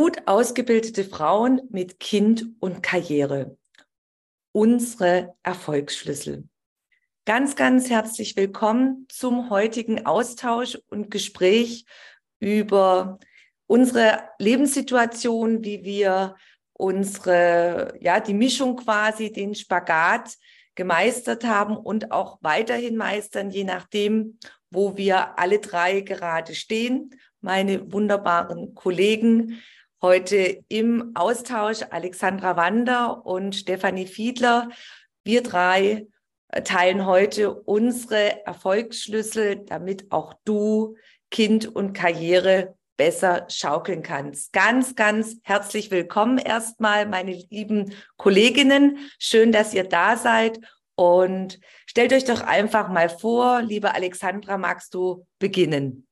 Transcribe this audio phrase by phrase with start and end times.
[0.00, 3.58] Gut ausgebildete Frauen mit Kind und Karriere.
[4.52, 6.44] Unsere Erfolgsschlüssel.
[7.24, 11.84] Ganz, ganz herzlich willkommen zum heutigen Austausch und Gespräch
[12.38, 13.18] über
[13.66, 16.36] unsere Lebenssituation, wie wir
[16.74, 20.36] unsere, ja, die Mischung quasi, den Spagat
[20.76, 24.38] gemeistert haben und auch weiterhin meistern, je nachdem,
[24.70, 27.18] wo wir alle drei gerade stehen.
[27.40, 29.60] Meine wunderbaren Kollegen
[30.00, 34.68] heute im Austausch, Alexandra Wander und Stefanie Fiedler.
[35.24, 36.06] Wir drei
[36.64, 40.96] teilen heute unsere Erfolgsschlüssel, damit auch du
[41.30, 44.52] Kind und Karriere besser schaukeln kannst.
[44.52, 48.98] Ganz, ganz herzlich willkommen erstmal, meine lieben Kolleginnen.
[49.18, 50.58] Schön, dass ihr da seid.
[50.96, 56.08] Und stellt euch doch einfach mal vor, liebe Alexandra, magst du beginnen?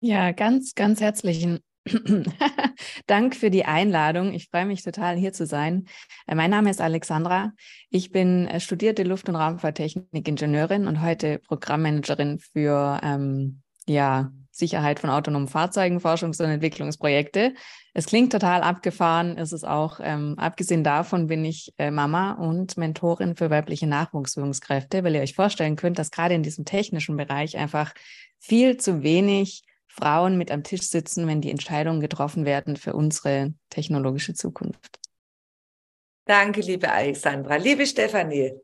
[0.00, 1.60] Ja, ganz, ganz herzlichen
[3.06, 4.32] Dank für die Einladung.
[4.32, 5.86] Ich freue mich total, hier zu sein.
[6.26, 7.52] Äh, mein Name ist Alexandra.
[7.90, 15.10] Ich bin äh, studierte Luft- und Raumfahrttechnik-Ingenieurin und heute Programmmanagerin für ähm, ja, Sicherheit von
[15.10, 17.54] autonomen Fahrzeugen, Forschungs- und Entwicklungsprojekte.
[17.92, 20.00] Es klingt total abgefahren, ist es auch.
[20.02, 25.34] Ähm, abgesehen davon bin ich äh, Mama und Mentorin für weibliche Nachwuchsführungskräfte, weil ihr euch
[25.34, 27.92] vorstellen könnt, dass gerade in diesem technischen Bereich einfach
[28.38, 33.54] viel zu wenig Frauen mit am Tisch sitzen, wenn die Entscheidungen getroffen werden für unsere
[33.70, 34.98] technologische Zukunft.
[36.26, 37.56] Danke, liebe Alexandra.
[37.56, 38.60] Liebe Stefanie.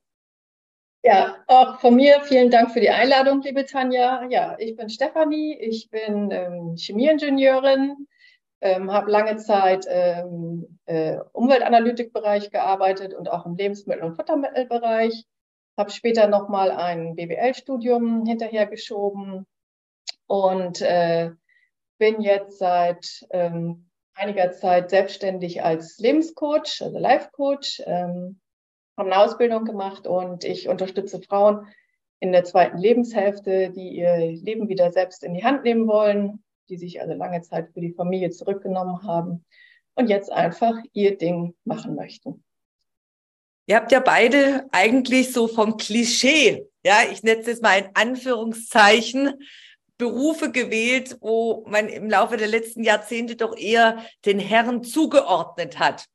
[1.04, 4.26] Ja, auch von mir vielen Dank für die Einladung, liebe Tanja.
[4.28, 8.08] Ja, ich bin Stefanie, ich bin ähm, Chemieingenieurin,
[8.60, 15.26] ähm, habe lange Zeit im ähm, äh, Umweltanalytikbereich gearbeitet und auch im Lebensmittel- und Futtermittelbereich.
[15.78, 19.46] Habe später nochmal ein BWL-Studium hinterhergeschoben,
[20.30, 21.32] und äh,
[21.98, 28.38] bin jetzt seit ähm, einiger Zeit selbstständig als Lebenscoach, also Life Coach, ähm,
[28.96, 31.66] habe eine Ausbildung gemacht und ich unterstütze Frauen
[32.20, 36.76] in der zweiten Lebenshälfte, die ihr Leben wieder selbst in die Hand nehmen wollen, die
[36.76, 39.44] sich also lange Zeit für die Familie zurückgenommen haben
[39.96, 42.44] und jetzt einfach ihr Ding machen möchten.
[43.66, 49.34] Ihr habt ja beide eigentlich so vom Klischee, ja, ich nenne es mal in Anführungszeichen,
[50.00, 56.06] Berufe gewählt, wo man im Laufe der letzten Jahrzehnte doch eher den Herren zugeordnet hat.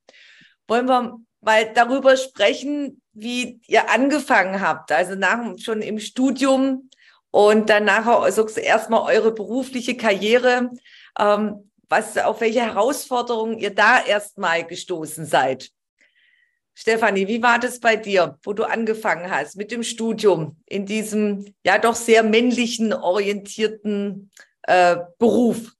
[0.68, 6.90] Wollen wir mal darüber sprechen, wie ihr angefangen habt, also nach, schon im Studium
[7.30, 10.72] und dann nachher also erstmal eure berufliche Karriere,
[11.20, 15.70] ähm, was, auf welche Herausforderungen ihr da erstmal gestoßen seid.
[16.78, 21.46] Stefanie, wie war das bei dir, wo du angefangen hast mit dem Studium in diesem
[21.66, 24.30] ja doch sehr männlichen orientierten
[24.64, 25.72] äh, Beruf?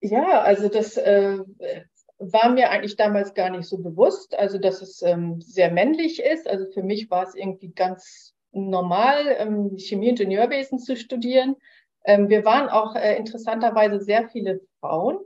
[0.00, 1.38] Ja, also das äh,
[2.18, 6.48] war mir eigentlich damals gar nicht so bewusst, also dass es ähm, sehr männlich ist.
[6.48, 11.56] Also für mich war es irgendwie ganz normal, ähm, Chemieingenieurwesen zu studieren.
[12.04, 15.18] Ähm, wir waren auch äh, interessanterweise sehr viele Frauen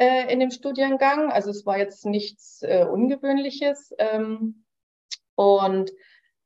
[0.00, 1.30] äh, in dem Studiengang.
[1.30, 3.94] Also es war jetzt nichts äh, Ungewöhnliches.
[3.98, 4.64] Ähm,
[5.34, 5.92] und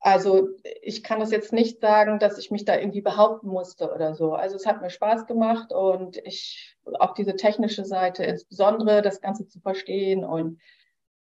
[0.00, 0.48] also
[0.82, 4.34] ich kann das jetzt nicht sagen, dass ich mich da irgendwie behaupten musste oder so.
[4.34, 9.46] Also es hat mir Spaß gemacht und ich auch diese technische Seite insbesondere, das Ganze
[9.46, 10.24] zu verstehen.
[10.24, 10.60] Und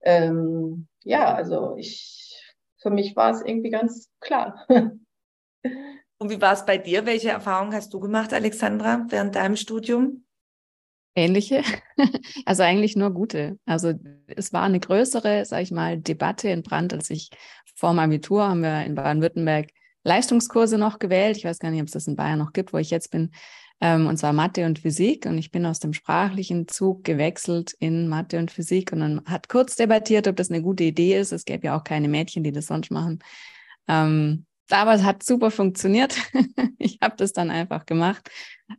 [0.01, 4.65] ähm, ja, also ich für mich war es irgendwie ganz klar.
[6.17, 7.07] Und wie war es bei dir?
[7.07, 10.23] Welche Erfahrungen hast du gemacht, Alexandra, während deinem Studium?
[11.15, 11.63] Ähnliche,
[12.45, 13.57] also eigentlich nur gute.
[13.65, 13.93] Also
[14.27, 17.29] es war eine größere, sage ich mal, Debatte in Brand, als ich
[17.75, 19.69] vor dem Abitur haben wir in Baden-Württemberg
[20.03, 21.37] Leistungskurse noch gewählt.
[21.37, 23.31] Ich weiß gar nicht, ob es das in Bayern noch gibt, wo ich jetzt bin.
[23.81, 25.25] Ähm, und zwar Mathe und Physik.
[25.25, 28.93] Und ich bin aus dem sprachlichen Zug gewechselt in Mathe und Physik.
[28.93, 31.31] Und dann hat kurz debattiert, ob das eine gute Idee ist.
[31.31, 33.19] Es gäbe ja auch keine Mädchen, die das sonst machen.
[33.87, 36.15] Ähm, aber es hat super funktioniert.
[36.77, 38.29] ich habe das dann einfach gemacht.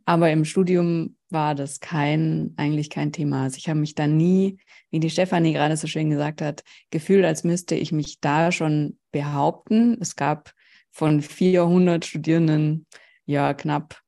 [0.05, 3.43] Aber im Studium war das kein, eigentlich kein Thema.
[3.43, 4.59] Also ich habe mich da nie,
[4.91, 8.99] wie die Stefanie gerade so schön gesagt hat, gefühlt, als müsste ich mich da schon
[9.11, 9.97] behaupten.
[9.99, 10.53] Es gab
[10.91, 12.85] von 400 Studierenden
[13.25, 13.99] ja knapp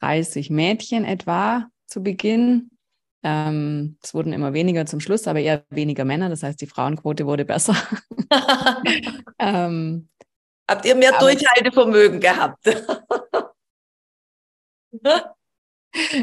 [0.00, 2.70] 30 Mädchen etwa zu Beginn.
[3.22, 6.28] Ähm, es wurden immer weniger zum Schluss, aber eher weniger Männer.
[6.28, 7.76] Das heißt, die Frauenquote wurde besser.
[9.38, 10.08] ähm,
[10.68, 12.66] Habt ihr mehr Durchhaltevermögen gehabt?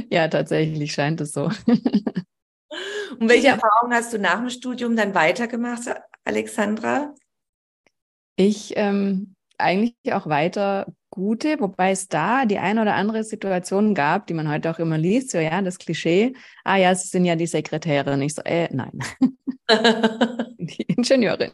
[0.09, 1.49] ja, tatsächlich scheint es so.
[3.19, 5.83] Und welche Erfahrungen hast du nach dem Studium dann weitergemacht,
[6.23, 7.13] Alexandra?
[8.35, 14.25] Ich ähm, eigentlich auch weiter gute, wobei es da die eine oder andere Situation gab,
[14.25, 16.33] die man heute auch immer liest, so ja, das Klischee,
[16.63, 18.21] ah ja, sie sind ja die Sekretärin.
[18.23, 18.97] Ich so, äh, nein.
[20.57, 21.51] die Ingenieurin.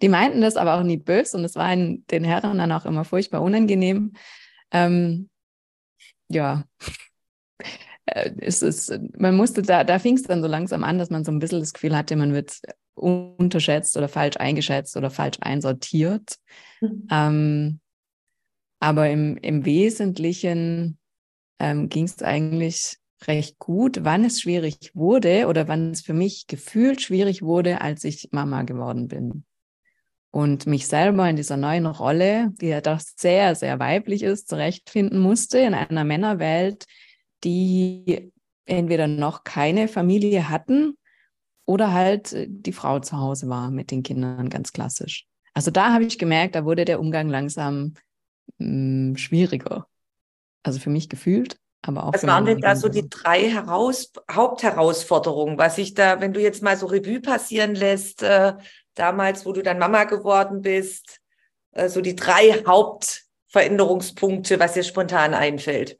[0.00, 2.86] die meinten das aber auch nie böse und es war in, den Herren dann auch
[2.86, 4.12] immer furchtbar unangenehm.
[4.72, 5.28] Ähm,
[6.28, 6.64] ja,
[8.06, 11.24] äh, es ist, man musste da, da fing es dann so langsam an, dass man
[11.24, 12.60] so ein bisschen das Gefühl hatte, man wird
[12.94, 16.36] unterschätzt oder falsch eingeschätzt oder falsch einsortiert.
[16.80, 17.08] Mhm.
[17.10, 17.80] Ähm,
[18.80, 20.98] aber im, im Wesentlichen
[21.58, 22.96] ähm, ging es eigentlich
[23.26, 24.00] recht gut.
[24.02, 28.62] Wann es schwierig wurde oder wann es für mich gefühlt schwierig wurde, als ich Mama
[28.62, 29.44] geworden bin.
[30.32, 35.18] Und mich selber in dieser neuen Rolle, die ja doch sehr, sehr weiblich ist, zurechtfinden
[35.18, 36.86] musste in einer Männerwelt,
[37.42, 38.32] die
[38.64, 40.96] entweder noch keine Familie hatten
[41.66, 45.26] oder halt äh, die Frau zu Hause war mit den Kindern, ganz klassisch.
[45.54, 47.94] Also da habe ich gemerkt, da wurde der Umgang langsam
[48.58, 49.86] mh, mm, schwieriger.
[50.62, 52.12] Also für mich gefühlt, aber auch.
[52.12, 56.62] Was waren denn da so die drei Heraus Hauptherausforderungen, was sich da, wenn du jetzt
[56.62, 58.54] mal so Revue passieren lässt, äh,
[58.94, 61.20] damals, wo du dann Mama geworden bist,
[61.72, 65.98] äh, so die drei Hauptveränderungspunkte, was dir spontan einfällt?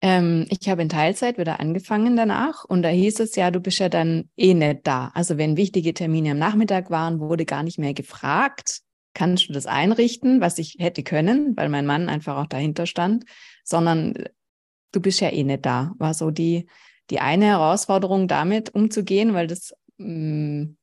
[0.00, 3.80] Ähm, ich habe in Teilzeit wieder angefangen danach und da hieß es ja, du bist
[3.80, 5.10] ja dann eh nicht da.
[5.14, 8.82] Also wenn wichtige Termine am Nachmittag waren, wurde gar nicht mehr gefragt,
[9.14, 13.24] kannst du das einrichten, was ich hätte können, weil mein Mann einfach auch dahinter stand,
[13.64, 14.14] sondern
[14.92, 15.92] du bist ja eh nicht da.
[15.98, 16.68] War so die,
[17.10, 20.77] die eine Herausforderung, damit umzugehen, weil das mh, mm,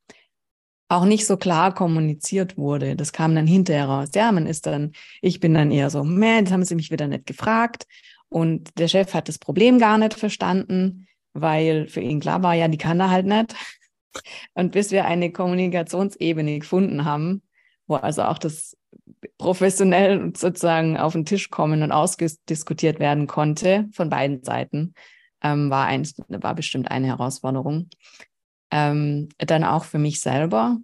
[0.88, 2.96] auch nicht so klar kommuniziert wurde.
[2.96, 4.10] Das kam dann hinterher raus.
[4.14, 4.92] Ja, man ist dann,
[5.22, 7.88] ich bin dann eher so, man, jetzt haben sie mich wieder nicht gefragt.
[8.30, 12.68] Und der Chef hat das Problem gar nicht verstanden, weil für ihn klar war, ja,
[12.68, 13.56] die kann er halt nicht.
[14.54, 17.42] Und bis wir eine Kommunikationsebene gefunden haben,
[17.88, 18.78] wo also auch das
[19.38, 24.94] professionell sozusagen auf den Tisch kommen und ausdiskutiert werden konnte von beiden Seiten,
[25.44, 27.90] ähm, war, ein, war bestimmt eine Herausforderung.
[28.72, 30.78] Ähm, dann auch für mich selber,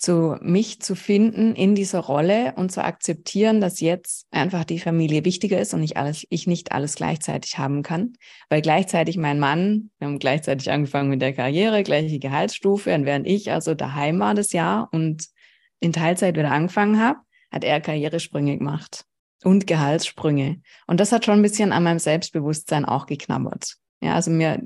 [0.00, 5.26] zu mich zu finden in dieser Rolle und zu akzeptieren, dass jetzt einfach die Familie
[5.26, 8.14] wichtiger ist und ich alles, ich nicht alles gleichzeitig haben kann,
[8.48, 13.26] weil gleichzeitig mein Mann, wir haben gleichzeitig angefangen mit der Karriere, gleiche Gehaltsstufe, und während
[13.26, 15.26] ich also daheim war das Jahr und
[15.80, 17.18] in Teilzeit wieder angefangen habe,
[17.50, 19.04] hat er Karrieresprünge gemacht
[19.44, 20.62] und Gehaltssprünge.
[20.86, 23.76] Und das hat schon ein bisschen an meinem Selbstbewusstsein auch geknabbert.
[24.00, 24.62] Ja, also mir,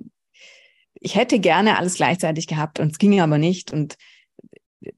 [1.04, 3.96] ich hätte gerne alles gleichzeitig gehabt und es ging aber nicht und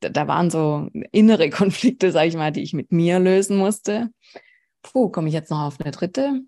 [0.00, 4.10] da waren so innere Konflikte, sage ich mal, die ich mit mir lösen musste.
[4.82, 6.42] Puh, komme ich jetzt noch auf eine dritte?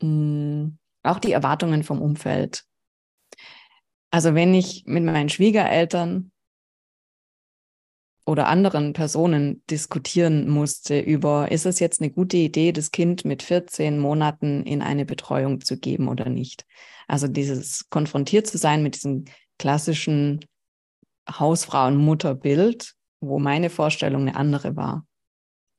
[0.00, 2.64] Hm, auch die Erwartungen vom Umfeld.
[4.12, 6.30] Also wenn ich mit meinen Schwiegereltern
[8.26, 13.42] oder anderen Personen diskutieren musste über, ist es jetzt eine gute Idee, das Kind mit
[13.42, 16.64] 14 Monaten in eine Betreuung zu geben oder nicht?
[17.06, 19.26] Also dieses konfrontiert zu sein mit diesen
[19.58, 20.40] klassischen
[21.30, 25.06] Hausfrauenmutterbild, wo meine Vorstellung eine andere war.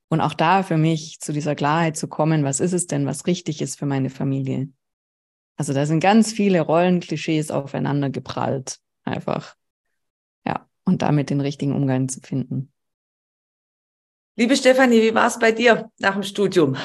[0.10, 3.26] Und auch da für mich zu dieser Klarheit zu kommen, was ist es denn, was
[3.26, 4.70] richtig ist für meine Familie?
[5.58, 9.56] Also da sind ganz viele Rollenklischees aufeinander geprallt, einfach.
[10.86, 12.72] Und damit den richtigen Umgang zu finden.
[14.38, 16.78] Liebe Stefanie, wie war es bei dir nach dem Studium?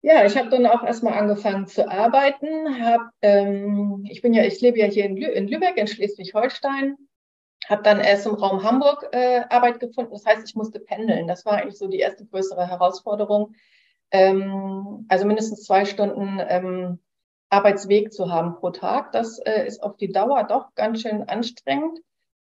[0.00, 2.80] Ja, ich habe dann auch erstmal angefangen zu arbeiten.
[2.80, 6.96] Hab, ähm, ich bin ja, ich lebe ja hier in, Lü in Lübeck, in Schleswig-Holstein.
[7.68, 10.12] Habe dann erst im Raum Hamburg äh, Arbeit gefunden.
[10.12, 11.26] Das heißt, ich musste pendeln.
[11.26, 13.54] Das war eigentlich so die erste größere Herausforderung.
[14.12, 17.00] Ähm, also mindestens zwei Stunden ähm,
[17.50, 19.12] Arbeitsweg zu haben pro Tag.
[19.12, 21.98] Das äh, ist auf die Dauer doch ganz schön anstrengend.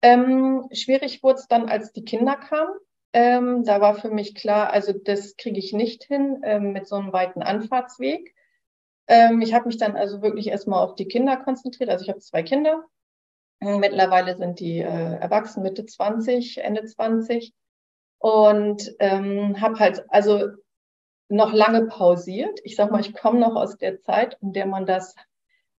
[0.02, 2.74] Ähm, schwierig wurde es dann, als die Kinder kamen.
[3.14, 6.96] Ähm, da war für mich klar, also das kriege ich nicht hin ähm, mit so
[6.96, 8.36] einem weiten Anfahrtsweg.
[9.08, 11.90] Ähm, ich habe mich dann also wirklich erstmal auf die Kinder konzentriert.
[11.90, 12.84] Also ich habe zwei Kinder.
[13.62, 17.54] Mittlerweile sind die äh, erwachsen, Mitte 20, Ende 20.
[18.20, 20.50] Und ähm, habe halt also
[21.30, 22.60] noch lange pausiert.
[22.64, 25.16] Ich sag mal, ich komme noch aus der Zeit, in der man das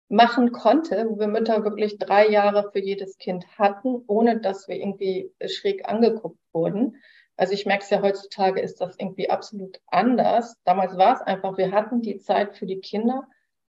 [0.08, 4.76] machen konnte, wo wir Mütter wirklich drei Jahre für jedes Kind hatten, ohne dass wir
[4.76, 6.96] irgendwie schräg angeguckt wurden.
[7.36, 10.56] Also ich merke es ja heutzutage ist das irgendwie absolut anders.
[10.64, 13.26] Damals war es einfach, wir hatten die Zeit für die Kinder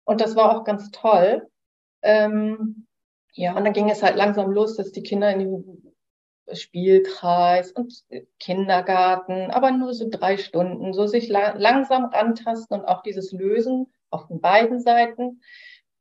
[0.03, 1.47] und das war auch ganz toll.
[2.01, 2.87] Ähm,
[3.33, 5.93] ja, und dann ging es halt langsam los, dass die Kinder in den
[6.53, 7.93] Spielkreis und
[8.39, 13.91] Kindergarten, aber nur so drei Stunden, so sich la langsam rantasten und auch dieses Lösen
[14.09, 15.41] auf den beiden Seiten.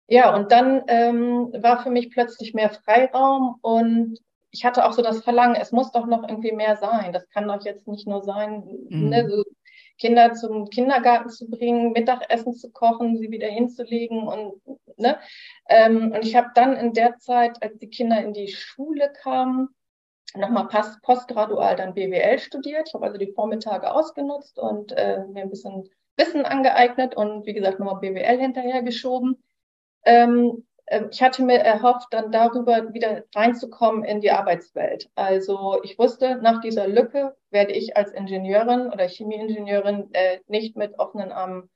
[0.08, 4.18] Ja, und dann ähm, war für mich plötzlich mehr Freiraum und
[4.50, 7.12] ich hatte auch so das Verlangen, es muss doch noch irgendwie mehr sein.
[7.12, 9.08] Das kann doch jetzt nicht nur sein, mhm.
[9.08, 9.42] ne, so
[9.98, 14.60] Kinder zum Kindergarten zu bringen, Mittagessen zu kochen, sie wieder hinzulegen und
[14.96, 15.18] ne.
[15.68, 19.68] Ähm, und ich habe dann in der Zeit, als die Kinder in die Schule kamen,
[20.34, 20.68] nochmal
[21.02, 22.88] postgradual dann BWL studiert.
[22.88, 27.54] Ich habe also die Vormittage ausgenutzt und äh, mir ein bisschen Wissen angeeignet und wie
[27.54, 29.42] gesagt nochmal BWL hinterhergeschoben.
[30.06, 35.10] Ähm, ähm, ich hatte mir erhofft, dann darüber wieder reinzukommen in die Arbeitswelt.
[35.14, 40.98] Also ich wusste, nach dieser Lücke werde ich als Ingenieurin oder Chemieingenieurin äh, nicht mit
[40.98, 41.68] offenen Armen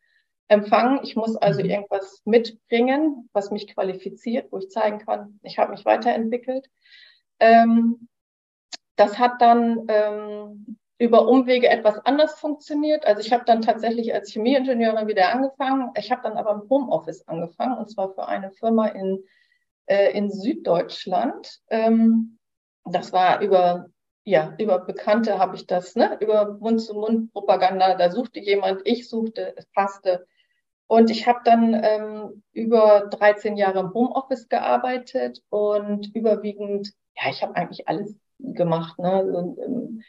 [0.48, 1.00] empfangen.
[1.02, 1.70] Ich muss also mhm.
[1.70, 6.68] irgendwas mitbringen, was mich qualifiziert, wo ich zeigen kann, ich habe mich weiterentwickelt.
[7.40, 8.08] Ähm,
[8.96, 13.06] das hat dann ähm, über Umwege etwas anders funktioniert.
[13.06, 15.90] Also ich habe dann tatsächlich als Chemieingenieurin wieder angefangen.
[15.96, 19.24] Ich habe dann aber im Homeoffice angefangen und zwar für eine Firma in,
[19.86, 21.60] äh, in Süddeutschland.
[21.70, 22.38] Ähm,
[22.84, 23.86] das war über
[24.24, 29.66] ja, über Bekannte habe ich das, ne, über Mund-zu-Mund-Propaganda, da suchte jemand, ich suchte, es
[29.72, 30.26] passte.
[30.86, 37.42] Und ich habe dann ähm, über 13 Jahre im Homeoffice gearbeitet und überwiegend, ja, ich
[37.42, 38.98] habe eigentlich alles gemacht.
[38.98, 39.22] Ne?
[39.24, 40.02] Und, ähm,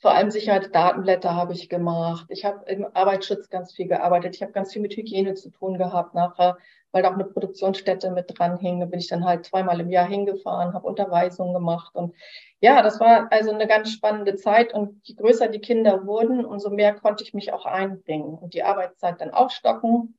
[0.00, 2.26] vor allem Sicherheitsdatenblätter habe ich gemacht.
[2.30, 4.34] Ich habe im Arbeitsschutz ganz viel gearbeitet.
[4.34, 6.56] Ich habe ganz viel mit Hygiene zu tun gehabt nachher,
[6.90, 8.80] weil da auch eine Produktionsstätte mit dran hing.
[8.80, 11.94] Da bin ich dann halt zweimal im Jahr hingefahren, habe Unterweisungen gemacht.
[11.94, 12.14] Und
[12.60, 14.72] ja, das war also eine ganz spannende Zeit.
[14.72, 18.62] Und je größer die Kinder wurden, umso mehr konnte ich mich auch einbringen und die
[18.62, 20.18] Arbeitszeit dann aufstocken.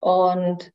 [0.00, 0.72] Und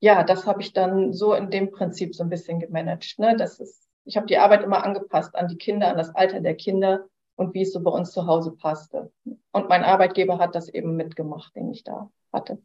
[0.00, 3.20] ja, das habe ich dann so in dem Prinzip so ein bisschen gemanagt.
[3.20, 3.36] Ne?
[3.36, 6.56] Das ist, ich habe die Arbeit immer angepasst an die Kinder, an das Alter der
[6.56, 7.04] Kinder
[7.36, 9.10] und wie es so bei uns zu Hause passte.
[9.52, 12.58] Und mein Arbeitgeber hat das eben mitgemacht, den ich da hatte.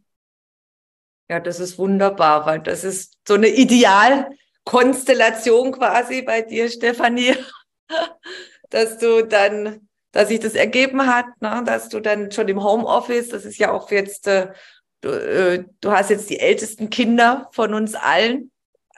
[1.30, 7.36] Ja, das ist wunderbar, weil das ist so eine Idealkonstellation quasi bei dir, Stefanie,
[8.70, 11.62] dass du dann, dass sich das ergeben hat, ne?
[11.66, 14.52] dass du dann schon im Homeoffice, das ist ja auch jetzt, äh,
[15.02, 18.52] du, äh, du hast jetzt die ältesten Kinder von uns allen.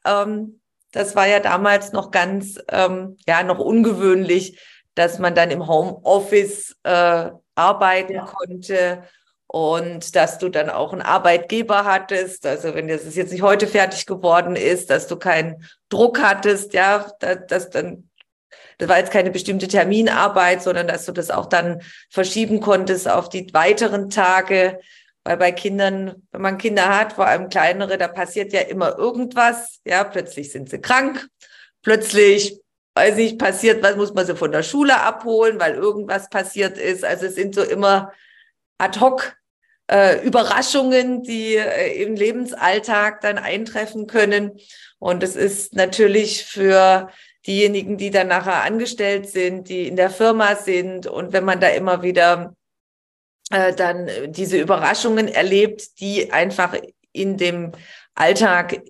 [0.05, 0.61] Ähm,
[0.93, 4.57] das war ja damals noch ganz, ähm, ja, noch ungewöhnlich,
[5.01, 8.25] dass man dann im Homeoffice äh, arbeiten ja.
[8.25, 9.03] konnte
[9.47, 12.45] und dass du dann auch einen Arbeitgeber hattest.
[12.45, 17.11] Also wenn das jetzt nicht heute fertig geworden ist, dass du keinen Druck hattest, ja,
[17.19, 18.09] dass, dass dann
[18.77, 23.29] das war jetzt keine bestimmte Terminarbeit, sondern dass du das auch dann verschieben konntest auf
[23.29, 24.79] die weiteren Tage.
[25.23, 29.81] Weil bei Kindern, wenn man Kinder hat, vor allem kleinere, da passiert ja immer irgendwas.
[29.85, 31.27] Ja, plötzlich sind sie krank.
[31.83, 32.59] Plötzlich
[32.95, 37.05] weiß nicht, passiert was, muss man sie von der Schule abholen, weil irgendwas passiert ist.
[37.05, 38.11] Also es sind so immer
[38.77, 39.35] ad hoc
[39.89, 44.59] äh, Überraschungen, die äh, im Lebensalltag dann eintreffen können.
[44.99, 47.09] Und es ist natürlich für
[47.45, 51.69] diejenigen, die dann nachher angestellt sind, die in der Firma sind und wenn man da
[51.69, 52.55] immer wieder
[53.51, 56.75] äh, dann diese Überraschungen erlebt, die einfach
[57.11, 57.71] in dem
[58.15, 58.81] Alltag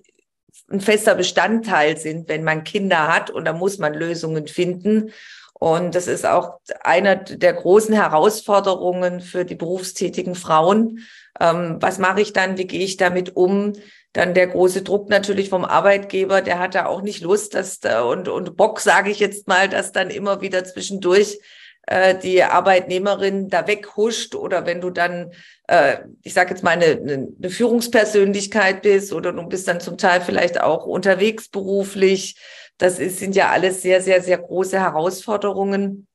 [0.72, 5.12] ein fester Bestandteil sind, wenn man Kinder hat und da muss man Lösungen finden.
[5.54, 11.06] Und das ist auch einer der großen Herausforderungen für die berufstätigen Frauen.
[11.38, 12.58] Ähm, was mache ich dann?
[12.58, 13.74] Wie gehe ich damit um?
[14.12, 18.02] Dann der große Druck natürlich vom Arbeitgeber, der hat da auch nicht Lust, dass da
[18.02, 21.38] und, und Bock, sage ich jetzt mal, dass dann immer wieder zwischendurch
[21.86, 25.32] äh, die Arbeitnehmerin da weghuscht oder wenn du dann,
[25.66, 30.20] äh, ich sage jetzt mal, eine, eine Führungspersönlichkeit bist oder du bist dann zum Teil
[30.20, 32.36] vielleicht auch unterwegs beruflich.
[32.78, 36.06] Das ist, sind ja alles sehr, sehr, sehr große Herausforderungen.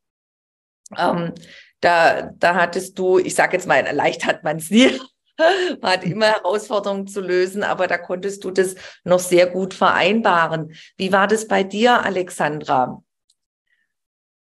[0.97, 1.33] Ähm,
[1.81, 4.99] da, da hattest du, ich sage jetzt mal, leicht hat man es nie.
[5.81, 10.73] Man hat immer Herausforderungen zu lösen, aber da konntest du das noch sehr gut vereinbaren.
[10.95, 13.03] Wie war das bei dir, Alexandra?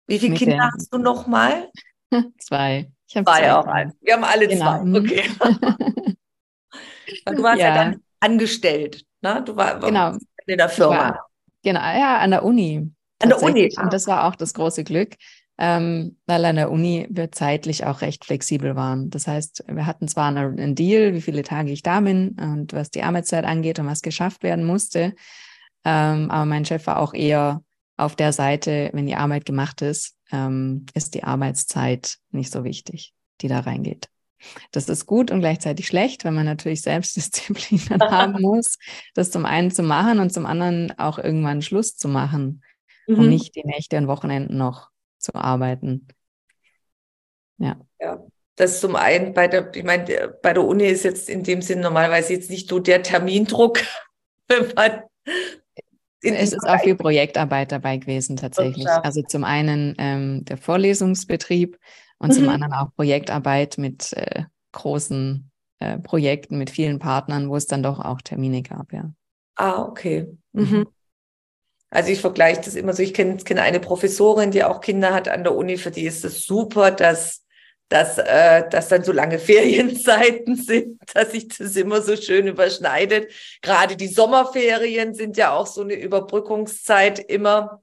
[0.07, 0.71] Wie viele Kinder der...
[0.71, 1.69] hast du noch mal?
[2.39, 2.91] Zwei.
[3.07, 3.93] Ich habe zwei, zwei auch ein.
[4.01, 4.83] Wir haben alle genau.
[4.83, 4.99] zwei.
[4.99, 5.29] Okay.
[7.25, 7.67] du warst ja.
[7.67, 9.43] ja, dann angestellt, ne?
[9.45, 10.17] Du warst genau.
[10.45, 11.09] in der Firma.
[11.09, 11.25] War,
[11.63, 12.91] genau, ja, an der Uni.
[13.21, 13.73] An der Uni.
[13.81, 15.15] Und das war auch das große Glück.
[15.57, 19.09] ähm, weil an der Uni wir zeitlich auch recht flexibel waren.
[19.09, 22.91] Das heißt, wir hatten zwar einen Deal, wie viele Tage ich da bin und was
[22.91, 25.15] die Arbeitszeit angeht und was geschafft werden musste,
[25.83, 27.61] ähm, aber mein Chef war auch eher
[27.97, 33.13] auf der Seite, wenn die Arbeit gemacht ist, ähm, ist die Arbeitszeit nicht so wichtig,
[33.41, 34.09] die da reingeht.
[34.71, 38.77] Das ist gut und gleichzeitig schlecht, weil man natürlich Selbstdisziplin haben muss,
[39.15, 42.63] das zum einen zu machen und zum anderen auch irgendwann Schluss zu machen
[43.07, 43.19] mhm.
[43.19, 46.07] und nicht die Nächte und Wochenenden noch zu arbeiten.
[47.57, 47.79] Ja.
[47.99, 48.23] ja.
[48.55, 51.79] Das zum einen bei der, ich meine, bei der Uni ist jetzt in dem Sinn
[51.79, 53.79] normalerweise jetzt nicht so der Termindruck,
[54.47, 55.03] wenn man
[56.35, 58.87] es ist auch viel Projektarbeit dabei gewesen tatsächlich.
[58.87, 61.77] Also zum einen ähm, der Vorlesungsbetrieb
[62.19, 62.33] und mhm.
[62.33, 67.83] zum anderen auch Projektarbeit mit äh, großen äh, Projekten, mit vielen Partnern, wo es dann
[67.83, 69.11] doch auch Termine gab, ja.
[69.55, 70.27] Ah, okay.
[70.53, 70.63] Mhm.
[70.63, 70.87] mhm.
[71.89, 75.29] Also ich vergleiche das immer so, ich kenne kenn eine Professorin, die auch Kinder hat
[75.29, 77.45] an der Uni, für die ist es super, dass
[77.89, 83.31] dass, äh, dass dann so lange Ferienzeiten sind, dass sich das immer so schön überschneidet.
[83.61, 87.81] Gerade die Sommerferien sind ja auch so eine Überbrückungszeit immer.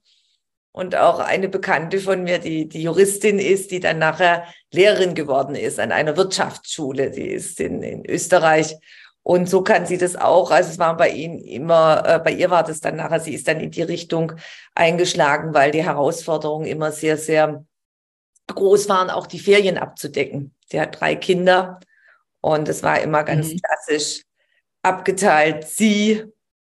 [0.76, 5.54] Und auch eine Bekannte von mir, die, die Juristin ist, die dann nachher Lehrerin geworden
[5.54, 7.12] ist an einer Wirtschaftsschule.
[7.12, 8.75] Die ist in, in Österreich.
[9.23, 10.50] Und so kann sie das auch.
[10.50, 13.46] Also es war bei ihnen immer, äh, bei ihr war das dann nachher, sie ist
[13.46, 14.32] dann in die Richtung
[14.75, 17.64] eingeschlagen, weil die Herausforderungen immer sehr, sehr
[18.47, 20.55] groß waren, auch die Ferien abzudecken.
[20.71, 21.81] Sie hat drei Kinder
[22.41, 23.61] und es war immer ganz mhm.
[23.61, 24.23] klassisch
[24.83, 25.67] abgeteilt.
[25.67, 26.25] Sie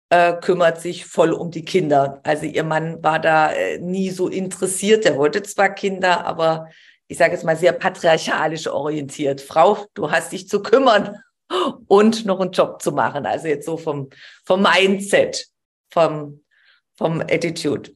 [0.08, 2.20] äh, kümmert sich voll um die Kinder.
[2.24, 5.04] Also ihr Mann war da äh, nie so interessiert.
[5.04, 6.68] Er wollte zwar Kinder, aber
[7.06, 9.40] ich sage jetzt mal sehr patriarchalisch orientiert.
[9.40, 11.16] Frau, du hast dich zu kümmern
[11.86, 13.26] und noch einen Job zu machen.
[13.26, 14.10] Also jetzt so vom,
[14.44, 15.46] vom Mindset,
[15.90, 16.42] vom,
[16.96, 17.92] vom Attitude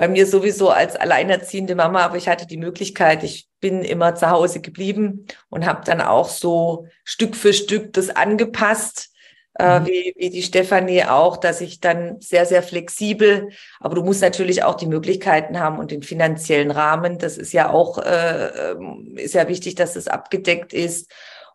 [0.00, 4.30] bei mir sowieso als alleinerziehende Mama, aber ich hatte die Möglichkeit, ich bin immer zu
[4.30, 9.10] Hause geblieben und habe dann auch so Stück für Stück das angepasst,
[9.58, 9.86] äh, mhm.
[9.86, 14.64] wie, wie die Stefanie auch, dass ich dann sehr, sehr flexibel, aber du musst natürlich
[14.64, 17.18] auch die Möglichkeiten haben und den finanziellen Rahmen.
[17.18, 21.12] Das ist ja auch, äh, ähm, ist ja wichtig, dass es das abgedeckt ist.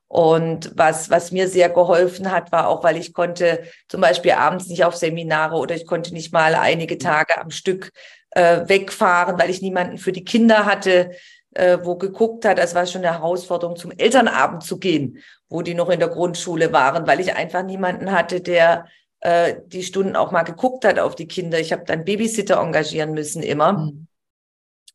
[0.07, 4.67] Und was, was mir sehr geholfen hat, war auch, weil ich konnte zum Beispiel abends
[4.67, 7.91] nicht auf Seminare oder ich konnte nicht mal einige Tage am Stück
[8.35, 11.11] äh, wegfahren, weil ich niemanden für die Kinder hatte,
[11.55, 12.59] äh, wo geguckt hat.
[12.59, 16.71] Das war schon eine Herausforderung, zum Elternabend zu gehen, wo die noch in der Grundschule
[16.71, 18.87] waren, weil ich einfach niemanden hatte, der
[19.21, 21.59] äh, die Stunden auch mal geguckt hat auf die Kinder.
[21.59, 23.73] Ich habe dann Babysitter engagieren müssen immer.
[23.73, 24.07] Mhm.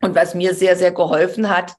[0.02, 1.74] Und was mir sehr, sehr geholfen hat,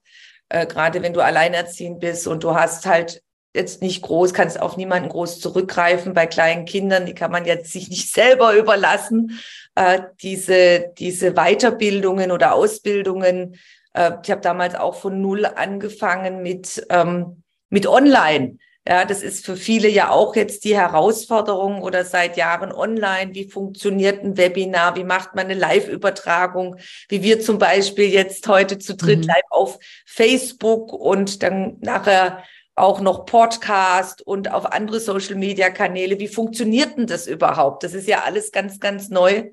[0.48, 3.22] äh, gerade wenn du alleinerziehend bist und du hast halt
[3.54, 6.14] jetzt nicht groß, kannst auf niemanden groß zurückgreifen.
[6.14, 9.40] Bei kleinen Kindern, die kann man jetzt sich nicht selber überlassen.
[9.74, 13.56] Äh, diese, diese Weiterbildungen oder Ausbildungen,
[13.94, 18.58] äh, ich habe damals auch von null angefangen mit, ähm, mit Online.
[18.86, 23.32] Ja, das ist für viele ja auch jetzt die Herausforderung oder seit Jahren online.
[23.32, 24.96] Wie funktioniert ein Webinar?
[24.96, 26.76] Wie macht man eine Live-Übertragung?
[27.08, 29.26] Wie wir zum Beispiel jetzt heute zu dritt mhm.
[29.26, 32.42] live auf Facebook und dann nachher
[32.74, 36.18] auch noch Podcast und auf andere Social-Media-Kanäle.
[36.18, 37.82] Wie funktioniert denn das überhaupt?
[37.82, 39.50] Das ist ja alles ganz, ganz neu.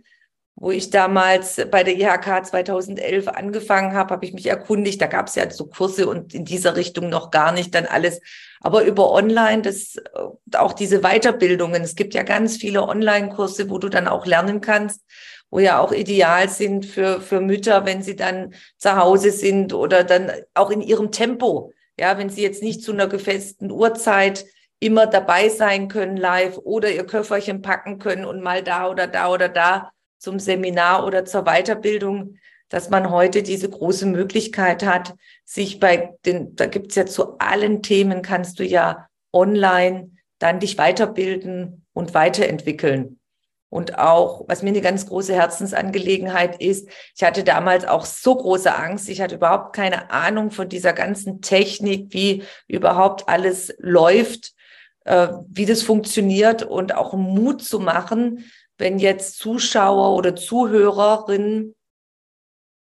[0.62, 5.02] Wo ich damals bei der IHK 2011 angefangen habe, habe ich mich erkundigt.
[5.02, 8.20] Da gab es ja so Kurse und in dieser Richtung noch gar nicht dann alles.
[8.60, 9.96] Aber über Online, das
[10.58, 11.82] auch diese Weiterbildungen.
[11.82, 15.02] Es gibt ja ganz viele Online-Kurse, wo du dann auch lernen kannst,
[15.50, 20.04] wo ja auch ideal sind für, für Mütter, wenn sie dann zu Hause sind oder
[20.04, 24.46] dann auch in ihrem Tempo ja, wenn Sie jetzt nicht zu einer gefesten Uhrzeit
[24.80, 29.30] immer dabei sein können live oder Ihr Köfferchen packen können und mal da oder da
[29.30, 32.38] oder da zum Seminar oder zur Weiterbildung,
[32.70, 37.82] dass man heute diese große Möglichkeit hat, sich bei den, da gibt's ja zu allen
[37.82, 43.19] Themen, kannst du ja online dann dich weiterbilden und weiterentwickeln.
[43.70, 48.76] Und auch, was mir eine ganz große Herzensangelegenheit ist, ich hatte damals auch so große
[48.76, 49.10] Angst.
[49.10, 54.54] Ich hatte überhaupt keine Ahnung von dieser ganzen Technik, wie überhaupt alles läuft,
[55.06, 61.76] äh, wie das funktioniert und auch Mut zu machen, wenn jetzt Zuschauer oder Zuhörerinnen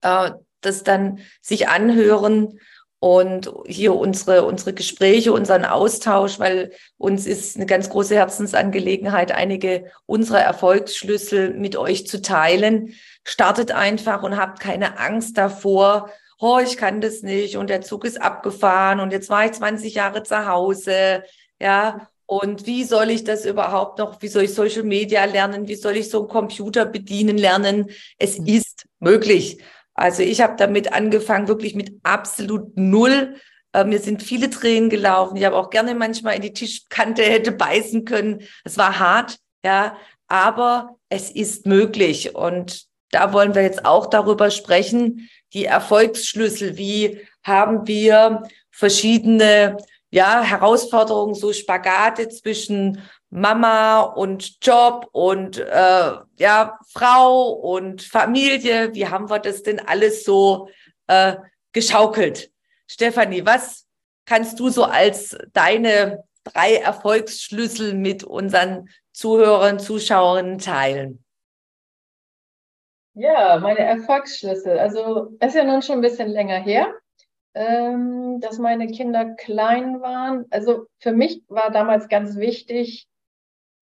[0.01, 2.59] äh, das dann sich anhören
[3.03, 9.91] und hier unsere, unsere Gespräche, unseren Austausch, weil uns ist eine ganz große Herzensangelegenheit, einige
[10.05, 12.93] unserer Erfolgsschlüssel mit euch zu teilen.
[13.25, 18.05] Startet einfach und habt keine Angst davor, oh, ich kann das nicht und der Zug
[18.05, 21.23] ist abgefahren und jetzt war ich 20 Jahre zu Hause,
[21.59, 22.07] ja.
[22.25, 25.97] Und wie soll ich das überhaupt noch, wie soll ich Social Media lernen, wie soll
[25.97, 27.89] ich so einen Computer bedienen lernen?
[28.17, 28.47] Es mhm.
[28.47, 29.57] ist möglich.
[29.93, 33.35] Also ich habe damit angefangen, wirklich mit absolut null.
[33.73, 35.35] Äh, mir sind viele Tränen gelaufen.
[35.37, 38.41] Ich habe auch gerne manchmal in die Tischkante hätte beißen können.
[38.63, 42.35] Es war hart, ja, aber es ist möglich.
[42.35, 46.77] Und da wollen wir jetzt auch darüber sprechen, die Erfolgsschlüssel.
[46.77, 49.77] Wie haben wir verschiedene
[50.09, 53.01] ja, Herausforderungen, so Spagate zwischen
[53.33, 58.93] Mama und Job und äh, ja, Frau und Familie.
[58.93, 60.69] Wie haben wir das denn alles so
[61.07, 61.37] äh,
[61.71, 62.51] geschaukelt?
[62.87, 63.87] Stefanie, was
[64.25, 71.23] kannst du so als deine drei Erfolgsschlüssel mit unseren Zuhörern, Zuschauern teilen?
[73.15, 74.77] Ja, meine Erfolgsschlüssel.
[74.77, 76.93] Also es ist ja nun schon ein bisschen länger her,
[77.55, 80.45] ähm, dass meine Kinder klein waren.
[80.51, 83.07] Also für mich war damals ganz wichtig,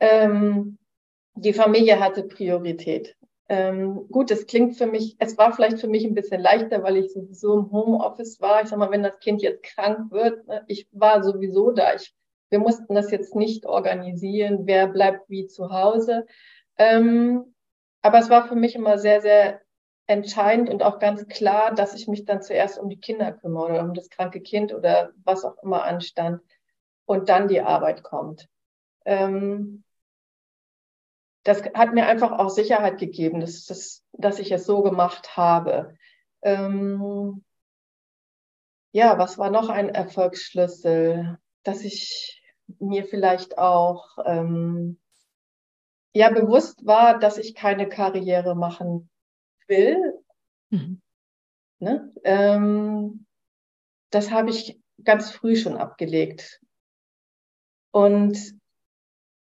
[0.02, 0.80] ähm,
[1.36, 3.16] die Familie hatte Priorität.
[3.48, 6.98] Ähm, gut, es klingt für mich, es war vielleicht für mich ein bisschen leichter, weil
[6.98, 8.62] ich sowieso im Homeoffice war.
[8.62, 11.94] Ich sag mal, wenn das Kind jetzt krank wird, ne, ich war sowieso da.
[11.94, 12.14] Ich,
[12.50, 16.26] wir mussten das jetzt nicht organisieren, wer bleibt wie zu Hause.
[16.78, 17.54] Ähm,
[18.02, 19.62] aber es war für mich immer sehr, sehr
[20.08, 23.82] entscheidend und auch ganz klar, dass ich mich dann zuerst um die Kinder kümmere oder
[23.82, 26.42] um das kranke Kind oder was auch immer anstand
[27.06, 28.48] und dann die Arbeit kommt.
[29.06, 29.84] Ähm,
[31.44, 35.96] das hat mir einfach auch Sicherheit gegeben, dass, dass, dass ich es so gemacht habe.
[36.42, 37.44] Ähm,
[38.92, 41.40] ja, was war noch ein Erfolgsschlüssel?
[41.64, 42.44] Dass ich
[42.80, 45.00] mir vielleicht auch ähm,
[46.14, 49.10] ja bewusst war, dass ich keine Karriere machen
[49.68, 50.14] will.
[50.70, 51.02] Mhm.
[51.80, 52.14] Ne?
[52.24, 53.26] Ähm,
[54.12, 56.62] das habe ich ganz früh schon abgelegt.
[57.92, 58.61] Und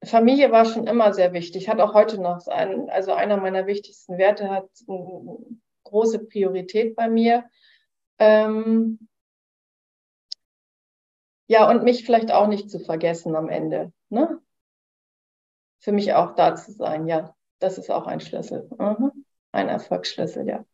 [0.04, 4.18] Familie war schon immer sehr wichtig, hat auch heute noch ein, also einer meiner wichtigsten
[4.18, 5.38] Werte hat eine
[5.84, 7.44] große Priorität bei mir.
[8.18, 9.08] Ähm,
[11.46, 13.92] ja, und mich vielleicht auch nicht zu vergessen am Ende.
[14.08, 14.40] Ne?
[15.80, 17.34] Für mich auch da zu sein, ja.
[17.58, 18.68] Das ist auch ein Schlüssel.
[18.78, 19.24] Mhm.
[19.52, 20.64] Ein Erfolgsschlüssel, ja.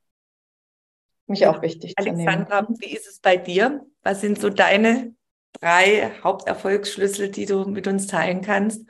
[1.26, 2.80] Mich auch wichtig Alexandra, zu nehmen.
[2.80, 3.86] wie ist es bei dir?
[4.02, 5.14] Was sind so deine
[5.60, 8.88] drei Haupterfolgsschlüssel, die du mit uns teilen kannst?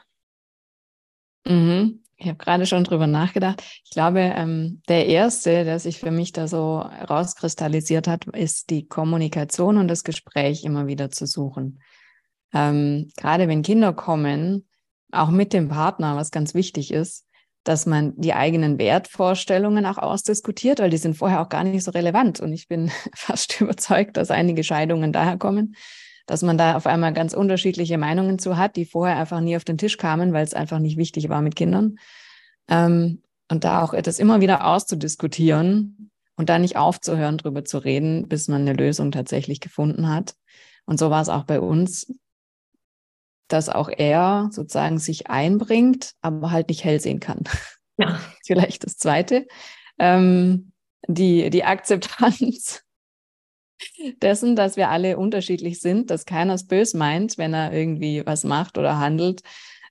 [1.45, 2.03] Mhm.
[2.17, 3.63] Ich habe gerade schon drüber nachgedacht.
[3.83, 8.87] Ich glaube, ähm, der erste, der sich für mich da so rauskristallisiert hat, ist die
[8.87, 11.81] Kommunikation und das Gespräch immer wieder zu suchen.
[12.53, 14.69] Ähm, gerade wenn Kinder kommen,
[15.13, 17.27] auch mit dem Partner, was ganz wichtig ist,
[17.65, 21.91] dass man die eigenen Wertvorstellungen auch ausdiskutiert, weil die sind vorher auch gar nicht so
[21.91, 22.41] relevant.
[22.41, 25.75] Und ich bin fast überzeugt, dass einige Scheidungen daher kommen,
[26.31, 29.65] dass man da auf einmal ganz unterschiedliche Meinungen zu hat, die vorher einfach nie auf
[29.65, 31.99] den Tisch kamen, weil es einfach nicht wichtig war mit Kindern.
[32.69, 38.29] Ähm, und da auch etwas immer wieder auszudiskutieren und da nicht aufzuhören, drüber zu reden,
[38.29, 40.37] bis man eine Lösung tatsächlich gefunden hat.
[40.87, 42.15] Und so war es auch bei uns,
[43.49, 47.43] dass auch er sozusagen sich einbringt, aber halt nicht hell sehen kann.
[47.99, 48.21] Ja.
[48.47, 49.49] Vielleicht das Zweite.
[49.99, 50.71] Ähm,
[51.09, 52.85] die, die Akzeptanz
[54.23, 58.45] dessen, dass wir alle unterschiedlich sind, dass keiner es bös meint, wenn er irgendwie was
[58.45, 59.43] macht oder handelt,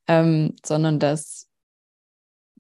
[0.08, 1.48] ähm, sondern dass,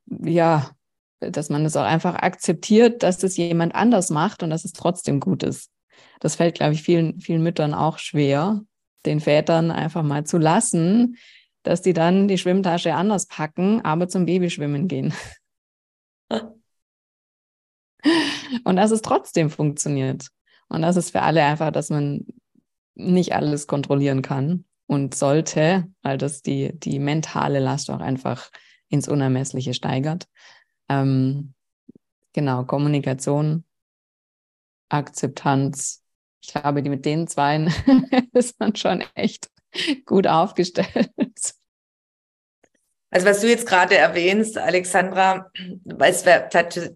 [0.07, 0.71] ja,
[1.19, 5.19] dass man es auch einfach akzeptiert, dass das jemand anders macht und dass es trotzdem
[5.19, 5.69] gut ist.
[6.19, 8.61] Das fällt, glaube ich, vielen, vielen Müttern auch schwer,
[9.05, 11.17] den Vätern einfach mal zu lassen,
[11.63, 15.13] dass die dann die Schwimmtasche anders packen, aber zum Babyschwimmen gehen.
[18.63, 20.29] und dass es trotzdem funktioniert.
[20.69, 22.25] Und das ist für alle einfach, dass man
[22.95, 28.49] nicht alles kontrollieren kann und sollte, weil das die, die mentale Last auch einfach
[28.87, 30.27] ins Unermessliche steigert.
[30.89, 31.53] Ähm,
[32.33, 33.63] genau, Kommunikation,
[34.89, 36.03] Akzeptanz.
[36.41, 37.67] Ich glaube, die mit den zwei
[38.33, 39.49] ist man schon echt
[40.05, 41.11] gut aufgestellt.
[43.11, 45.51] Also was du jetzt gerade erwähnst, Alexandra,
[45.99, 46.47] es wäre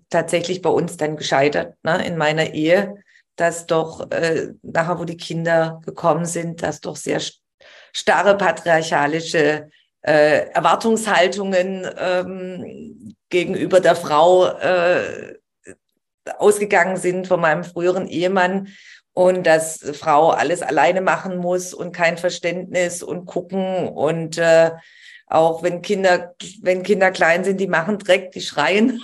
[0.09, 3.02] tatsächlich bei uns dann gescheitert, ne, in meiner Ehe
[3.35, 7.21] dass doch äh, nachher, wo die Kinder gekommen sind, dass doch sehr
[7.91, 9.69] starre patriarchalische
[10.01, 15.37] äh, Erwartungshaltungen ähm, gegenüber der Frau äh,
[16.37, 18.69] ausgegangen sind von meinem früheren Ehemann
[19.13, 24.71] und dass Frau alles alleine machen muss und kein Verständnis und gucken und äh,
[25.27, 29.03] auch wenn Kinder, wenn Kinder klein sind, die machen Dreck, die schreien.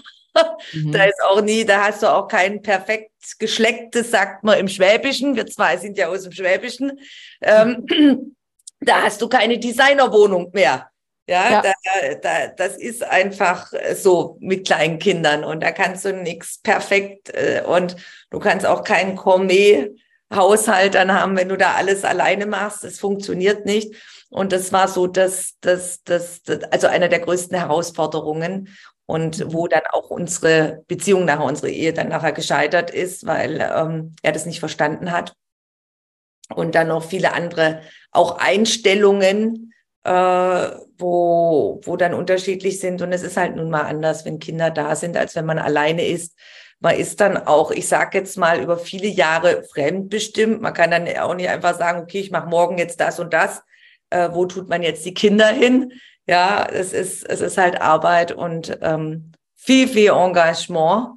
[0.73, 0.91] Mhm.
[0.91, 5.35] Da ist auch nie, da hast du auch kein perfekt geschlecktes, sagt man im Schwäbischen.
[5.35, 6.99] Wir zwei sind ja aus dem Schwäbischen.
[7.41, 7.85] Ähm,
[8.79, 10.89] da hast du keine Designerwohnung mehr.
[11.27, 11.61] Ja, ja.
[11.61, 11.73] Da,
[12.21, 17.61] da, das ist einfach so mit kleinen Kindern und da kannst du nichts perfekt äh,
[17.63, 17.97] und
[18.31, 22.83] du kannst auch keinen Gourmet-Haushalt dann haben, wenn du da alles alleine machst.
[22.83, 23.93] Das funktioniert nicht.
[24.29, 28.69] Und das war so das, das, das, das also einer der größten Herausforderungen
[29.09, 29.53] und mhm.
[29.53, 34.33] wo dann auch unsere Beziehung nachher, unsere Ehe dann nachher gescheitert ist, weil ähm, er
[34.33, 35.33] das nicht verstanden hat.
[36.53, 43.01] Und dann noch viele andere auch Einstellungen, äh, wo, wo dann unterschiedlich sind.
[43.01, 46.05] Und es ist halt nun mal anders, wenn Kinder da sind, als wenn man alleine
[46.05, 46.37] ist.
[46.79, 50.61] Man ist dann auch, ich sage jetzt mal, über viele Jahre fremdbestimmt.
[50.61, 53.63] Man kann dann auch nicht einfach sagen, okay, ich mache morgen jetzt das und das.
[54.11, 55.93] Äh, wo tut man jetzt die Kinder hin?
[56.29, 61.13] Ja, es ist, es ist halt Arbeit und ähm, viel, viel Engagement.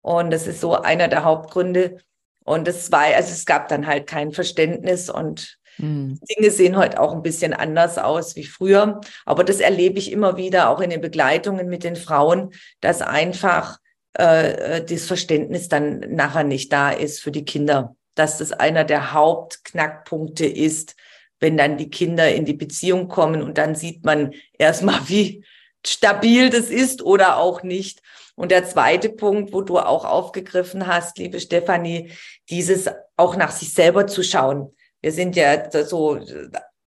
[0.00, 1.98] Und das ist so einer der Hauptgründe.
[2.44, 6.18] Und es war, also es gab dann halt kein Verständnis und mhm.
[6.30, 9.02] Dinge sehen heute auch ein bisschen anders aus wie früher.
[9.26, 13.76] Aber das erlebe ich immer wieder, auch in den Begleitungen mit den Frauen, dass einfach
[14.14, 17.96] äh, das Verständnis dann nachher nicht da ist für die Kinder.
[18.14, 20.96] Dass das einer der Hauptknackpunkte ist,
[21.40, 25.44] wenn dann die Kinder in die Beziehung kommen und dann sieht man erstmal, wie
[25.86, 28.02] stabil das ist oder auch nicht.
[28.34, 32.12] Und der zweite Punkt, wo du auch aufgegriffen hast, liebe Stefanie,
[32.50, 34.74] dieses auch nach sich selber zu schauen.
[35.00, 36.20] Wir sind ja so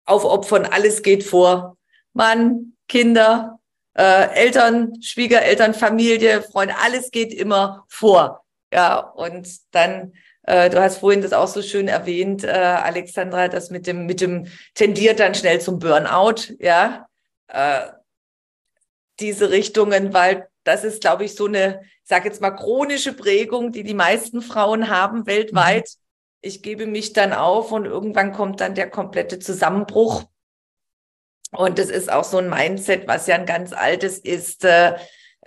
[0.05, 1.77] aufopfern, alles geht vor.
[2.13, 3.59] Mann, Kinder,
[3.97, 8.45] äh, Eltern, Schwiegereltern, Familie, Freunde, alles geht immer vor.
[8.73, 10.13] Ja, und dann
[10.49, 14.23] äh, du hast vorhin das auch so schön erwähnt, äh, Alexandra, das mit dem, mit
[14.23, 17.07] dem tendiert dann schnell zum Burnout, ja.
[17.49, 17.89] Äh,
[19.21, 23.73] diese Richtungen, weil das ist, glaube ich, so eine, ich sage jetzt mal, chronische Prägung,
[23.73, 25.85] die die meisten Frauen haben weltweit.
[25.85, 26.03] Mhm.
[26.41, 30.25] Ich gebe mich dann auf und irgendwann kommt dann der komplette Zusammenbruch.
[31.51, 34.65] Und das ist auch so ein Mindset, was ja ein ganz altes ist.
[34.65, 34.97] Äh,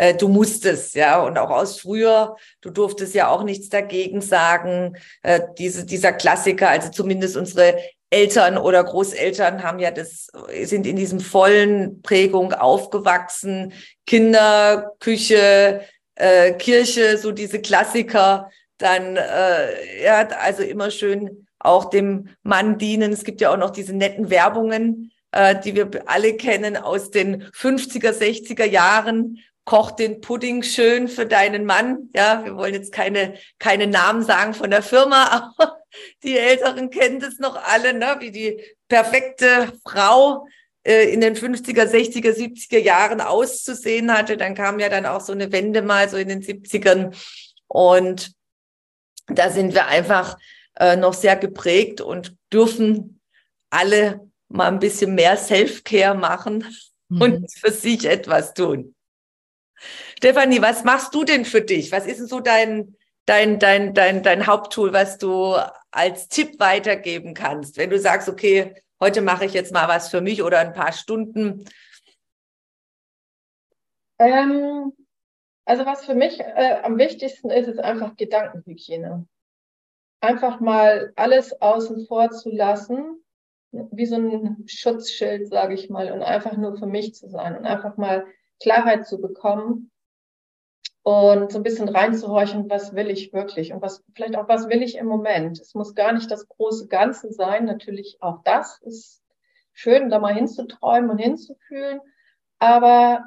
[0.02, 4.98] äh, du musstest, ja, und auch aus früher, du durftest ja auch nichts dagegen sagen.
[5.22, 7.78] Äh, diese, dieser Klassiker, also zumindest unsere
[8.10, 10.32] Eltern oder Großeltern haben ja das,
[10.64, 13.74] sind in diesem vollen Prägung aufgewachsen.
[14.08, 15.82] Kinder, Küche,
[16.16, 18.50] äh, Kirche, so diese Klassiker.
[18.80, 23.14] Dann, äh, ja, also immer schön auch dem Mann dienen.
[23.14, 27.44] Es gibt ja auch noch diese netten Werbungen, äh, die wir alle kennen aus den
[27.52, 32.10] 50er, 60er Jahren, koch den Pudding schön für deinen Mann.
[32.16, 35.78] Ja, wir wollen jetzt keine, keine Namen sagen von der Firma, aber
[36.24, 38.18] die Älteren kennen das noch alle, ne?
[38.20, 40.48] wie die perfekte Frau
[40.84, 44.38] äh, in den 50er, 60er, 70er Jahren auszusehen hatte.
[44.38, 47.16] Dann kam ja dann auch so eine Wende mal so in den 70ern.
[47.68, 48.32] Und
[49.28, 50.38] da sind wir einfach
[50.78, 53.22] äh, noch sehr geprägt und dürfen
[53.70, 56.66] alle mal ein bisschen mehr Self-Care machen
[57.10, 57.22] mhm.
[57.22, 58.96] und für sich etwas tun.
[60.18, 61.92] Stefanie, was machst du denn für dich?
[61.92, 65.56] Was ist denn so dein, dein, dein, dein, dein Haupttool, was du
[65.92, 67.78] als Tipp weitergeben kannst?
[67.78, 70.94] Wenn du sagst, okay, heute mache ich jetzt mal was für mich oder ein paar
[70.94, 71.66] Stunden.
[74.20, 74.94] Ähm,
[75.66, 79.28] also was für mich äh, am wichtigsten ist, ist einfach Gedankenhygiene.
[80.22, 83.24] Einfach mal alles außen vor zu lassen,
[83.72, 87.66] wie so ein Schutzschild, sage ich mal, und einfach nur für mich zu sein und
[87.66, 88.28] einfach mal
[88.62, 89.92] Klarheit zu bekommen
[91.04, 94.84] und so ein bisschen reinzuhorchen, was will ich wirklich und was vielleicht auch was will
[94.84, 95.60] ich im Moment.
[95.60, 97.66] Es muss gar nicht das große Ganze sein.
[97.66, 99.24] Natürlich auch das ist
[99.74, 102.02] schön, da mal hinzuträumen und hinzufühlen,
[102.60, 103.26] aber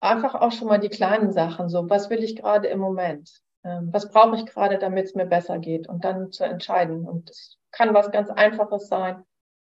[0.00, 1.68] einfach auch schon mal die kleinen Sachen.
[1.68, 3.42] So, was will ich gerade im Moment?
[3.64, 5.88] Ähm, was brauche ich gerade, damit es mir besser geht?
[5.88, 7.06] Und dann zu entscheiden.
[7.06, 9.24] Und es kann was ganz Einfaches sein.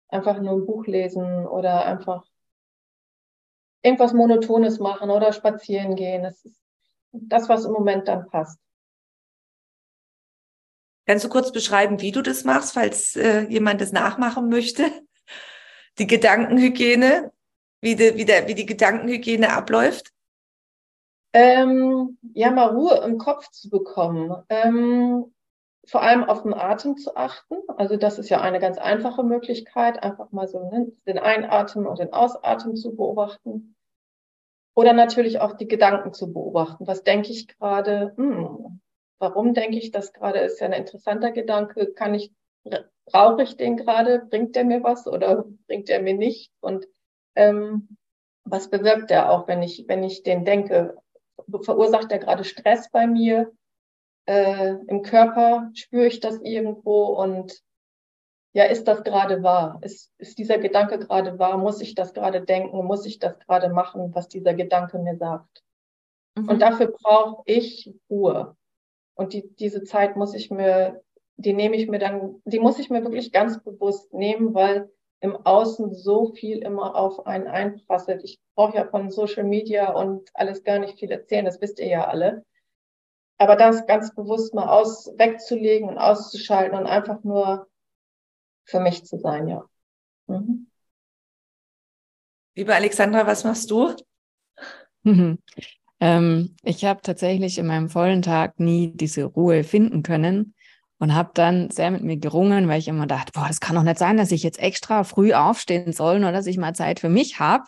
[0.07, 2.23] Einfach nur ein Buch lesen oder einfach
[3.83, 6.23] irgendwas Monotones machen oder spazieren gehen.
[6.23, 6.59] Das ist
[7.11, 8.59] das, was im Moment dann passt.
[11.05, 14.85] Kannst du kurz beschreiben, wie du das machst, falls äh, jemand das nachmachen möchte?
[15.99, 17.31] Die Gedankenhygiene,
[17.81, 20.11] wie die, wie der, wie die Gedankenhygiene abläuft?
[21.33, 24.33] Ähm, ja, mal Ruhe im Kopf zu bekommen.
[24.49, 25.32] Ähm,
[25.85, 27.55] vor allem auf den Atem zu achten.
[27.77, 31.99] Also das ist ja eine ganz einfache Möglichkeit, einfach mal so ne, den Einatmen und
[31.99, 33.75] den Ausatmen zu beobachten.
[34.75, 36.87] Oder natürlich auch die Gedanken zu beobachten.
[36.87, 38.13] Was denke ich gerade?
[38.15, 38.81] Hm,
[39.19, 40.39] warum denke ich das gerade?
[40.39, 41.93] Ist ja ein interessanter Gedanke.
[41.93, 42.31] Kann ich,
[43.05, 44.19] brauche ich den gerade?
[44.19, 46.51] Bringt der mir was oder bringt der mir nicht?
[46.61, 46.87] Und
[47.35, 47.97] ähm,
[48.45, 50.97] was bewirkt der auch, wenn ich, wenn ich den denke?
[51.61, 53.51] Verursacht er gerade Stress bei mir?
[54.25, 57.61] Äh, Im Körper spüre ich das irgendwo und
[58.53, 59.79] ja, ist das gerade wahr?
[59.81, 61.57] Ist, ist dieser Gedanke gerade wahr?
[61.57, 62.85] Muss ich das gerade denken?
[62.85, 65.63] Muss ich das gerade machen, was dieser Gedanke mir sagt?
[66.35, 66.49] Mhm.
[66.49, 68.55] Und dafür brauche ich Ruhe.
[69.15, 71.01] Und die, diese Zeit muss ich mir,
[71.35, 75.35] die nehme ich mir dann, die muss ich mir wirklich ganz bewusst nehmen, weil im
[75.35, 78.23] Außen so viel immer auf einen einprasselt.
[78.23, 81.87] Ich brauche ja von Social Media und alles gar nicht viel erzählen, das wisst ihr
[81.87, 82.43] ja alle.
[83.43, 87.67] Aber das ganz bewusst mal aus, wegzulegen und auszuschalten und einfach nur
[88.63, 89.65] für mich zu sein, ja.
[90.27, 90.67] Mhm.
[92.55, 93.93] Liebe Alexandra, was machst du?
[95.03, 95.39] Mhm.
[95.99, 100.53] Ähm, ich habe tatsächlich in meinem vollen Tag nie diese Ruhe finden können
[100.99, 103.83] und habe dann sehr mit mir gerungen, weil ich immer dachte, boah, es kann doch
[103.83, 107.07] nicht sein, dass ich jetzt extra früh aufstehen soll, nur dass ich mal Zeit für
[107.07, 107.63] mich habe.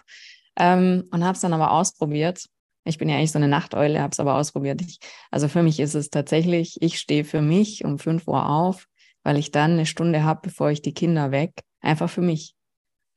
[0.57, 2.49] Ähm, und habe es dann aber ausprobiert.
[2.85, 4.81] Ich bin ja eigentlich so eine Nachteule, habe es aber ausprobiert.
[4.81, 4.99] Ich,
[5.31, 8.87] also für mich ist es tatsächlich, ich stehe für mich um 5 Uhr auf,
[9.23, 12.55] weil ich dann eine Stunde habe, bevor ich die Kinder weg, einfach für mich.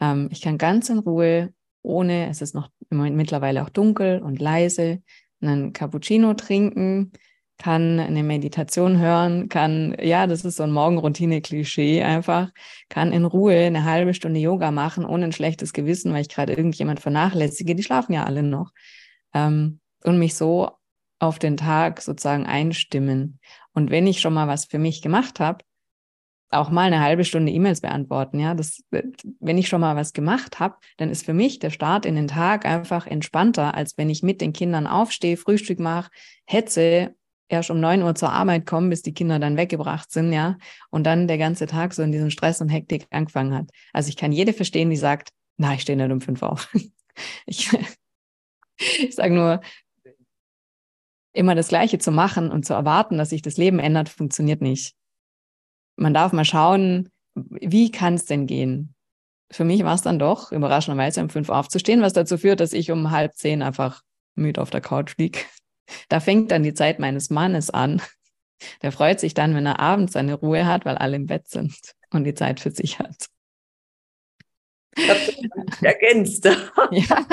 [0.01, 1.53] Ähm, ich kann ganz in Ruhe,
[1.83, 5.03] ohne, es ist noch mittlerweile auch dunkel und leise,
[5.41, 7.13] einen Cappuccino trinken,
[7.59, 12.51] kann eine Meditation hören, kann, ja, das ist so ein Morgenroutine-Klischee einfach,
[12.89, 16.53] kann in Ruhe eine halbe Stunde Yoga machen, ohne ein schlechtes Gewissen, weil ich gerade
[16.53, 18.71] irgendjemand vernachlässige, die schlafen ja alle noch.
[19.35, 20.71] Ähm, und mich so
[21.19, 23.41] auf den Tag sozusagen einstimmen.
[23.73, 25.65] Und wenn ich schon mal was für mich gemacht habe,
[26.51, 28.41] auch mal eine halbe Stunde E-Mails beantworten.
[28.41, 32.07] Ja, das, wenn ich schon mal was gemacht habe, dann ist für mich der Start
[32.07, 36.11] in den Tag einfach entspannter, als wenn ich mit den Kindern aufstehe, Frühstück mache,
[36.47, 37.15] hetze,
[37.49, 40.57] erst um neun Uhr zur Arbeit komme, bis die Kinder dann weggebracht sind, ja,
[40.91, 43.71] und dann der ganze Tag so in diesem Stress und Hektik angefangen hat.
[43.93, 46.73] Also ich kann jede verstehen, die sagt, na, ich stehe nicht um fünf auf.
[47.47, 47.71] ich,
[48.79, 49.61] ich sage nur,
[51.33, 54.95] immer das Gleiche zu machen und zu erwarten, dass sich das Leben ändert, funktioniert nicht
[55.99, 58.95] man darf mal schauen, wie kann es denn gehen?
[59.51, 62.91] Für mich war es dann doch, überraschenderweise um fünf aufzustehen, was dazu führt, dass ich
[62.91, 64.03] um halb zehn einfach
[64.35, 65.41] müde auf der Couch liege.
[66.09, 68.03] Da fängt dann die Zeit meines Mannes an.
[68.83, 71.75] Der freut sich dann, wenn er abends seine Ruhe hat, weil alle im Bett sind
[72.11, 73.29] und die Zeit für sich hat.
[75.83, 76.45] Ergänzt.
[76.91, 77.27] ja.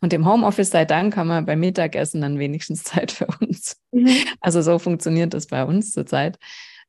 [0.00, 3.76] Und im Homeoffice sei Dank haben wir beim Mittagessen dann wenigstens Zeit für uns.
[3.92, 4.10] Mhm.
[4.40, 6.38] Also so funktioniert das bei uns zurzeit.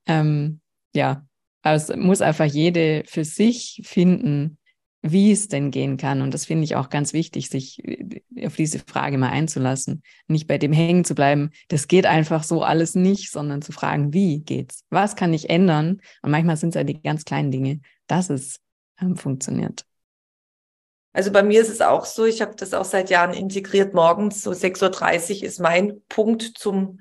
[0.05, 0.61] Ähm,
[0.93, 1.25] ja,
[1.61, 4.57] also es muss einfach jede für sich finden,
[5.01, 6.21] wie es denn gehen kann.
[6.21, 10.01] Und das finde ich auch ganz wichtig, sich äh, auf diese Frage mal einzulassen.
[10.27, 14.13] Nicht bei dem hängen zu bleiben, das geht einfach so alles nicht, sondern zu fragen,
[14.13, 14.83] wie geht's?
[14.89, 16.01] Was kann ich ändern?
[16.21, 18.59] Und manchmal sind es ja die ganz kleinen Dinge, dass es
[18.99, 19.85] ähm, funktioniert.
[21.13, 23.93] Also bei mir ist es auch so, ich habe das auch seit Jahren integriert.
[23.93, 26.99] Morgens so 6.30 Uhr ist mein Punkt zum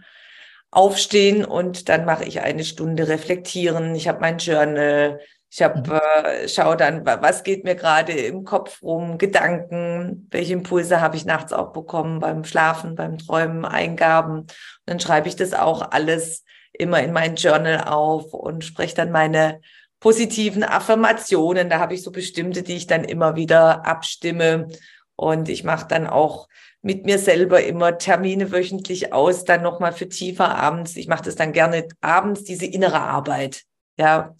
[0.70, 3.94] aufstehen und dann mache ich eine Stunde reflektieren.
[3.94, 5.20] Ich habe mein Journal.
[5.48, 6.00] Ich habe mhm.
[6.24, 11.24] äh, schaue dann, was geht mir gerade im Kopf rum, Gedanken, welche Impulse habe ich
[11.24, 14.40] nachts auch bekommen beim Schlafen, beim Träumen, Eingaben.
[14.40, 14.52] Und
[14.84, 19.60] dann schreibe ich das auch alles immer in mein Journal auf und spreche dann meine
[20.00, 21.70] positiven Affirmationen.
[21.70, 24.68] Da habe ich so bestimmte, die ich dann immer wieder abstimme.
[25.16, 26.48] Und ich mache dann auch
[26.82, 30.96] mit mir selber immer Termine wöchentlich aus, dann nochmal für tiefer abends.
[30.96, 33.62] Ich mache das dann gerne abends, diese innere Arbeit,
[33.98, 34.36] ja,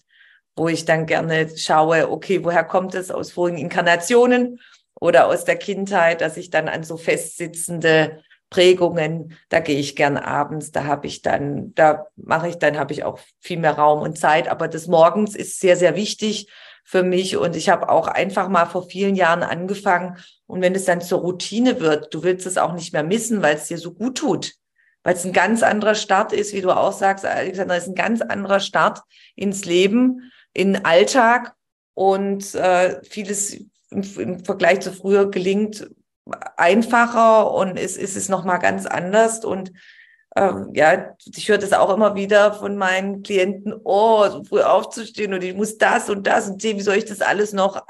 [0.55, 4.61] wo ich dann gerne schaue, okay, woher kommt es aus vorigen Inkarnationen
[4.99, 10.17] oder aus der Kindheit, dass ich dann an so festsitzende Prägungen, da gehe ich gern
[10.17, 14.01] abends, da habe ich dann, da mache ich dann, habe ich auch viel mehr Raum
[14.01, 16.49] und Zeit, aber das Morgens ist sehr, sehr wichtig
[16.87, 17.35] für mich.
[17.35, 20.17] Und ich habe auch einfach mal vor vielen Jahren angefangen.
[20.45, 23.55] Und wenn es dann zur Routine wird, du willst es auch nicht mehr missen, weil
[23.57, 24.53] es dir so gut tut,
[25.03, 28.21] weil es ein ganz anderer Start ist, wie du auch sagst, Alexander, ist ein ganz
[28.21, 29.01] anderer Start
[29.35, 31.53] ins Leben, in Alltag.
[31.93, 33.53] Und äh, vieles
[33.89, 35.89] im, im Vergleich zu früher gelingt
[36.55, 39.71] einfacher und es ist es noch mal ganz anders und
[40.35, 45.33] ähm, ja, ich höre das auch immer wieder von meinen Klienten, oh, so früh aufzustehen
[45.33, 47.83] und ich muss das und das und wie soll ich das alles noch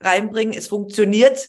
[0.00, 0.56] reinbringen?
[0.56, 1.48] Es funktioniert,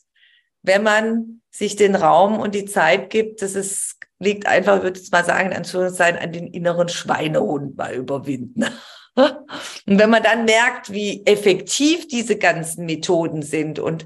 [0.62, 3.42] wenn man sich den Raum und die Zeit gibt.
[3.42, 7.94] Das ist, liegt einfach, würde ich mal sagen, in Anführungszeichen, an den inneren Schweinehund mal
[7.94, 8.66] überwinden.
[9.18, 14.06] Und wenn man dann merkt, wie effektiv diese ganzen Methoden sind und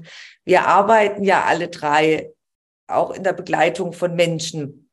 [0.50, 2.34] wir arbeiten ja alle drei
[2.88, 4.90] auch in der Begleitung von Menschen.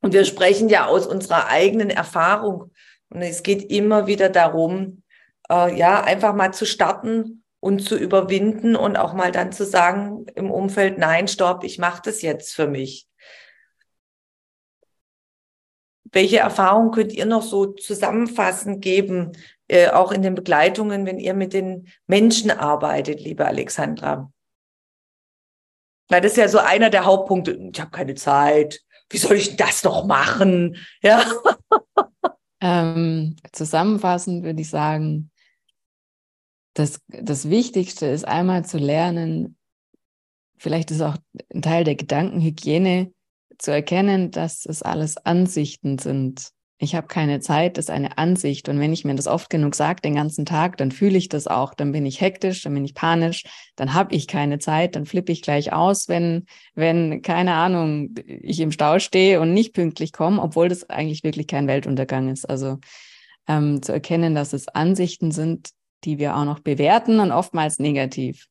[0.00, 2.72] Und wir sprechen ja aus unserer eigenen Erfahrung.
[3.10, 5.02] Und es geht immer wieder darum,
[5.50, 10.24] äh, ja, einfach mal zu starten und zu überwinden und auch mal dann zu sagen
[10.36, 13.06] im Umfeld, nein, stopp, ich mache das jetzt für mich.
[16.12, 19.32] welche Erfahrungen könnt ihr noch so zusammenfassend geben,
[19.68, 24.31] äh, auch in den Begleitungen, wenn ihr mit den Menschen arbeitet, liebe Alexandra?
[26.08, 27.58] Weil das ist ja so einer der Hauptpunkte.
[27.72, 28.80] Ich habe keine Zeit.
[29.08, 30.76] Wie soll ich das noch machen?
[31.02, 31.24] Ja.
[32.64, 35.32] Ähm, zusammenfassend würde ich sagen,
[36.74, 39.56] das, das Wichtigste ist einmal zu lernen,
[40.58, 41.16] vielleicht ist auch
[41.52, 43.12] ein Teil der Gedankenhygiene,
[43.58, 46.50] zu erkennen, dass es alles Ansichten sind.
[46.82, 48.68] Ich habe keine Zeit, das ist eine Ansicht.
[48.68, 51.46] Und wenn ich mir das oft genug sage, den ganzen Tag, dann fühle ich das
[51.46, 51.74] auch.
[51.74, 53.44] Dann bin ich hektisch, dann bin ich panisch,
[53.76, 58.58] dann habe ich keine Zeit, dann flippe ich gleich aus, wenn, wenn, keine Ahnung, ich
[58.58, 62.50] im Stau stehe und nicht pünktlich komme, obwohl das eigentlich wirklich kein Weltuntergang ist.
[62.50, 62.78] Also
[63.46, 65.70] ähm, zu erkennen, dass es Ansichten sind,
[66.02, 68.48] die wir auch noch bewerten und oftmals negativ.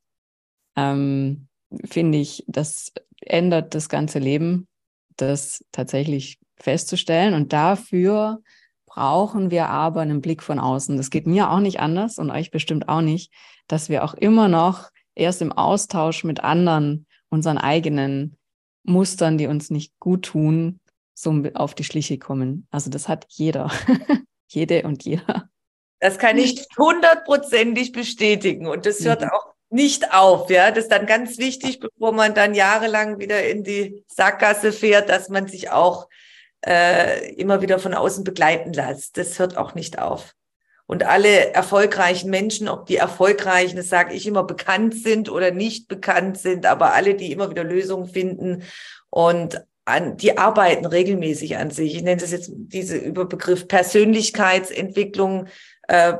[0.78, 1.50] Ähm,
[1.84, 4.70] finde ich, das ändert das ganze Leben,
[5.18, 7.34] das tatsächlich festzustellen.
[7.34, 8.42] Und dafür
[8.86, 10.98] brauchen wir aber einen Blick von außen.
[10.98, 13.32] Das geht mir auch nicht anders und euch bestimmt auch nicht,
[13.68, 18.38] dass wir auch immer noch erst im Austausch mit anderen unseren eigenen
[18.84, 20.80] Mustern, die uns nicht gut tun,
[21.14, 22.68] so auf die Schliche kommen.
[22.72, 23.72] Also das hat jeder,
[24.48, 25.50] jede und jeder.
[26.00, 29.30] Das kann ich hundertprozentig bestätigen und das hört mhm.
[29.30, 30.72] auch nicht auf, ja.
[30.72, 35.30] Das ist dann ganz wichtig, bevor man dann jahrelang wieder in die Sackgasse fährt, dass
[35.30, 36.10] man sich auch
[36.66, 39.18] äh, immer wieder von außen begleiten lässt.
[39.18, 40.36] Das hört auch nicht auf.
[40.86, 45.88] Und alle erfolgreichen Menschen, ob die erfolgreichen, das sage ich immer, bekannt sind oder nicht
[45.88, 48.64] bekannt sind, aber alle, die immer wieder Lösungen finden
[49.10, 51.96] und an, die arbeiten regelmäßig an sich.
[51.96, 55.48] Ich nenne das jetzt diese Überbegriff Persönlichkeitsentwicklung,
[55.88, 56.14] äh,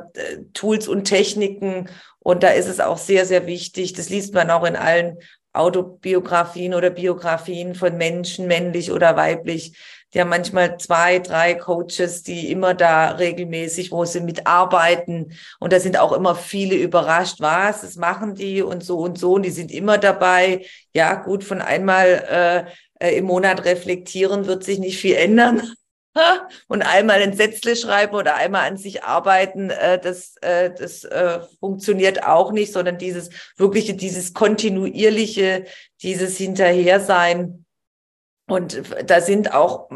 [0.52, 1.88] Tools und Techniken.
[2.18, 3.92] Und da ist es auch sehr, sehr wichtig.
[3.92, 5.18] Das liest man auch in allen
[5.52, 9.76] Autobiografien oder Biografien von Menschen, männlich oder weiblich.
[10.14, 15.32] Die haben manchmal zwei, drei Coaches, die immer da regelmäßig, wo sie mitarbeiten.
[15.58, 19.34] Und da sind auch immer viele überrascht, was, das machen die und so und so.
[19.34, 20.66] Und die sind immer dabei.
[20.94, 22.66] Ja, gut, von einmal
[23.00, 25.62] äh, äh im Monat reflektieren wird sich nicht viel ändern
[26.68, 31.40] und einmal ein Sätzle schreiben oder einmal an sich arbeiten, äh, das, äh, das äh,
[31.60, 35.64] funktioniert auch nicht, sondern dieses wirkliche, dieses kontinuierliche,
[36.02, 37.61] dieses Hinterhersein.
[38.52, 39.88] Und da sind auch,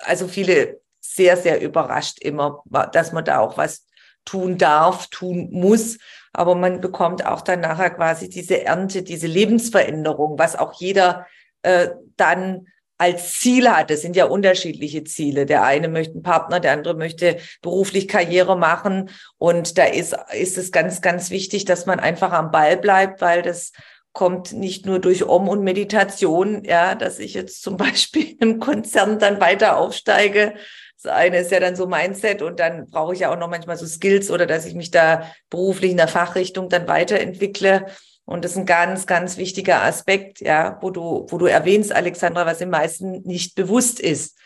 [0.00, 3.86] also viele sehr, sehr überrascht immer, dass man da auch was
[4.24, 5.98] tun darf, tun muss.
[6.32, 11.28] Aber man bekommt auch dann nachher quasi diese Ernte, diese Lebensveränderung, was auch jeder
[11.62, 12.66] äh, dann
[12.98, 13.92] als Ziel hat.
[13.92, 15.46] Es sind ja unterschiedliche Ziele.
[15.46, 19.10] Der eine möchte einen Partner, der andere möchte beruflich Karriere machen.
[19.38, 23.42] Und da ist, ist es ganz, ganz wichtig, dass man einfach am Ball bleibt, weil
[23.42, 23.70] das
[24.12, 29.18] kommt nicht nur durch Om und Meditation, ja, dass ich jetzt zum Beispiel im Konzern
[29.18, 30.54] dann weiter aufsteige.
[31.02, 33.76] Das eine ist ja dann so Mindset und dann brauche ich ja auch noch manchmal
[33.76, 37.86] so Skills oder dass ich mich da beruflich in der Fachrichtung dann weiterentwickle.
[38.24, 42.46] Und das ist ein ganz, ganz wichtiger Aspekt, ja, wo du, wo du erwähnst, Alexandra,
[42.46, 44.38] was den meisten nicht bewusst ist.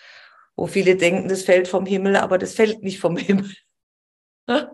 [0.55, 3.53] Wo viele denken, das fällt vom Himmel, aber das fällt nicht vom Himmel.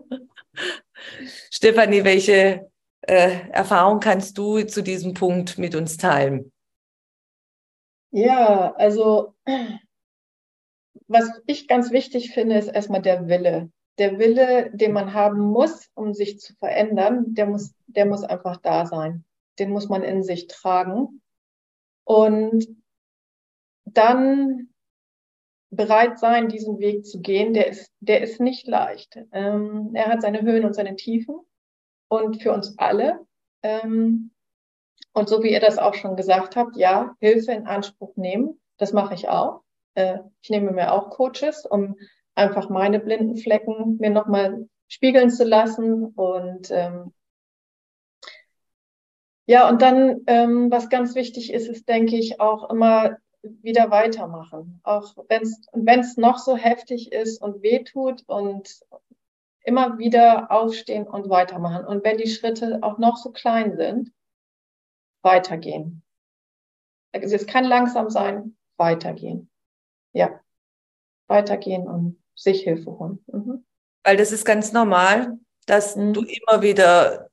[1.51, 2.71] Stefanie, welche
[3.07, 6.51] äh, Erfahrung kannst du zu diesem Punkt mit uns teilen?
[8.11, 9.33] Ja, also
[11.07, 15.89] was ich ganz wichtig finde, ist erstmal der Wille der Wille, den man haben muss,
[15.93, 19.23] um sich zu verändern, der muss, der muss einfach da sein.
[19.59, 21.21] Den muss man in sich tragen.
[22.03, 22.67] Und
[23.85, 24.69] dann
[25.69, 29.19] bereit sein, diesen Weg zu gehen, der ist, der ist nicht leicht.
[29.31, 31.35] Ähm, er hat seine Höhen und seine Tiefen
[32.21, 33.25] und für uns alle.
[33.63, 34.31] Ähm,
[35.13, 38.93] und so wie ihr das auch schon gesagt habt, ja, Hilfe in Anspruch nehmen, das
[38.93, 39.61] mache ich auch.
[39.95, 41.95] Äh, ich nehme mir auch Coaches, um
[42.35, 47.13] einfach meine blinden Flecken mir nochmal spiegeln zu lassen und ähm,
[49.45, 54.79] ja, und dann, ähm, was ganz wichtig ist, ist, denke ich, auch immer wieder weitermachen.
[54.83, 58.79] Auch wenn es noch so heftig ist und wehtut und
[59.63, 61.85] immer wieder aufstehen und weitermachen.
[61.85, 64.11] Und wenn die Schritte auch noch so klein sind,
[65.21, 66.03] weitergehen.
[67.13, 69.49] Also es kann langsam sein, weitergehen.
[70.11, 70.39] Ja,
[71.27, 73.23] weitergehen und sich Hilfe holen.
[73.27, 73.65] Mhm.
[74.03, 76.13] Weil das ist ganz normal, dass mhm.
[76.13, 77.29] du immer wieder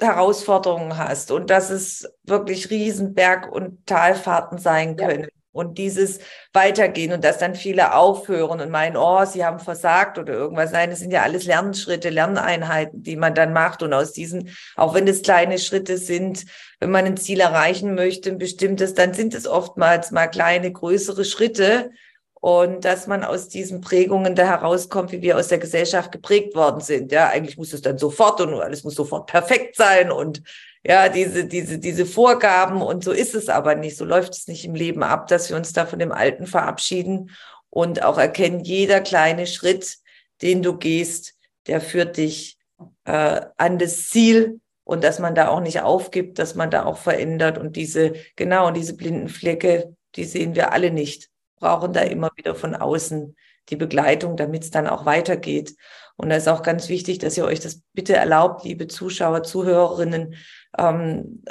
[0.00, 5.22] Herausforderungen hast und dass es wirklich Riesenberg- und Talfahrten sein können.
[5.22, 5.28] Ja.
[5.54, 6.18] Und dieses
[6.52, 10.72] Weitergehen und dass dann viele aufhören und meinen, oh, sie haben versagt oder irgendwas.
[10.72, 13.84] Nein, das sind ja alles Lernschritte, Lerneinheiten, die man dann macht.
[13.84, 16.44] Und aus diesen, auch wenn es kleine Schritte sind,
[16.80, 21.24] wenn man ein Ziel erreichen möchte, ein bestimmtes, dann sind es oftmals mal kleine, größere
[21.24, 21.90] Schritte,
[22.44, 26.82] und dass man aus diesen Prägungen da herauskommt, wie wir aus der Gesellschaft geprägt worden
[26.82, 27.10] sind.
[27.10, 30.42] Ja, eigentlich muss es dann sofort und alles muss sofort perfekt sein und
[30.84, 33.96] ja, diese, diese, diese Vorgaben und so ist es aber nicht.
[33.96, 37.30] So läuft es nicht im Leben ab, dass wir uns da von dem Alten verabschieden
[37.70, 39.96] und auch erkennen, jeder kleine Schritt,
[40.42, 41.34] den du gehst,
[41.66, 42.58] der führt dich
[43.04, 46.98] äh, an das Ziel und dass man da auch nicht aufgibt, dass man da auch
[46.98, 51.30] verändert und diese, genau, und diese blinden Flecke, die sehen wir alle nicht
[51.64, 53.34] brauchen da immer wieder von außen
[53.70, 55.74] die Begleitung, damit es dann auch weitergeht.
[56.16, 60.34] Und da ist auch ganz wichtig, dass ihr euch das bitte erlaubt, liebe Zuschauer, Zuhörerinnen,
[60.78, 61.42] ähm,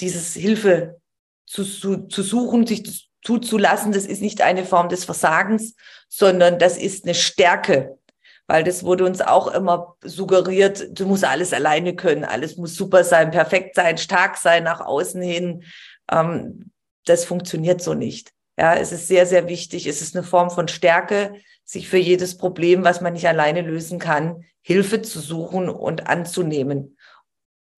[0.00, 1.00] dieses Hilfe
[1.46, 3.92] zu, zu, zu suchen, sich zuzulassen.
[3.92, 5.74] Das ist nicht eine Form des Versagens,
[6.08, 7.98] sondern das ist eine Stärke.
[8.46, 13.04] Weil das wurde uns auch immer suggeriert, du musst alles alleine können, alles muss super
[13.04, 15.64] sein, perfekt sein, stark sein, nach außen hin.
[16.10, 16.70] Ähm,
[17.04, 18.32] das funktioniert so nicht.
[18.58, 19.86] Ja, es ist sehr, sehr wichtig.
[19.86, 23.98] Es ist eine Form von Stärke, sich für jedes Problem, was man nicht alleine lösen
[23.98, 26.97] kann, Hilfe zu suchen und anzunehmen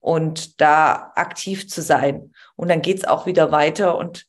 [0.01, 2.33] und da aktiv zu sein.
[2.57, 4.25] Und dann geht's auch wieder weiter und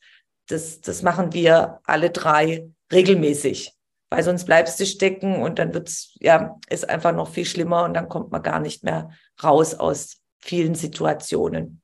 [0.47, 3.73] das, das machen wir alle drei regelmäßig,
[4.09, 7.93] weil sonst bleibst du stecken und dann wird's, ja, ist einfach noch viel schlimmer und
[7.93, 9.09] dann kommt man gar nicht mehr
[9.43, 11.81] raus aus vielen Situationen.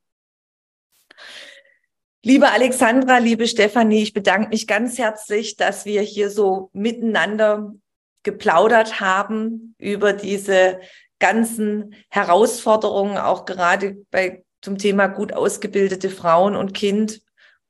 [2.22, 7.74] Liebe Alexandra, liebe Stefanie, ich bedanke mich ganz herzlich, dass wir hier so miteinander
[8.24, 10.82] geplaudert haben über diese
[11.20, 17.22] ganzen Herausforderungen, auch gerade bei zum Thema gut ausgebildete Frauen und Kind,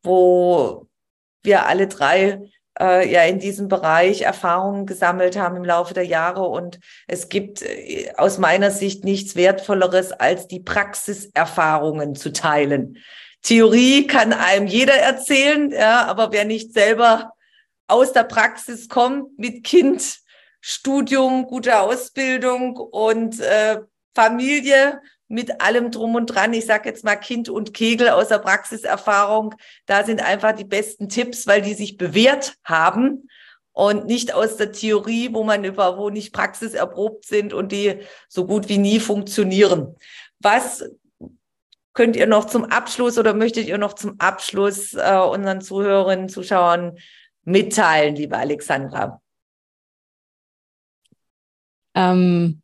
[0.03, 0.87] wo
[1.43, 2.41] wir alle drei
[2.79, 6.47] äh, ja in diesem Bereich Erfahrungen gesammelt haben im Laufe der Jahre.
[6.47, 12.97] Und es gibt äh, aus meiner Sicht nichts Wertvolleres, als die Praxiserfahrungen zu teilen.
[13.41, 17.31] Theorie kann einem jeder erzählen, ja, aber wer nicht selber
[17.87, 20.19] aus der Praxis kommt mit Kind,
[20.61, 23.79] Studium, gute Ausbildung und äh,
[24.13, 26.53] Familie mit allem drum und dran.
[26.53, 29.55] Ich sage jetzt mal Kind und Kegel aus der Praxiserfahrung.
[29.85, 33.29] Da sind einfach die besten Tipps, weil die sich bewährt haben
[33.71, 38.45] und nicht aus der Theorie, wo man über, wo nicht praxiserprobt sind und die so
[38.45, 39.95] gut wie nie funktionieren.
[40.39, 40.83] Was
[41.93, 46.97] könnt ihr noch zum Abschluss oder möchtet ihr noch zum Abschluss äh, unseren Zuhörerinnen, Zuschauern
[47.43, 49.21] mitteilen, liebe Alexandra?
[51.95, 52.61] Ähm,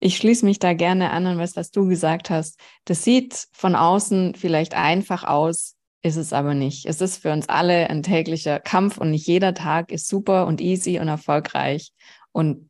[0.00, 2.58] ich schließe mich da gerne an an was, was du gesagt hast.
[2.84, 6.86] Das sieht von außen vielleicht einfach aus, ist es aber nicht.
[6.86, 10.60] Es ist für uns alle ein täglicher Kampf und nicht jeder Tag ist super und
[10.60, 11.92] easy und erfolgreich.
[12.32, 12.68] Und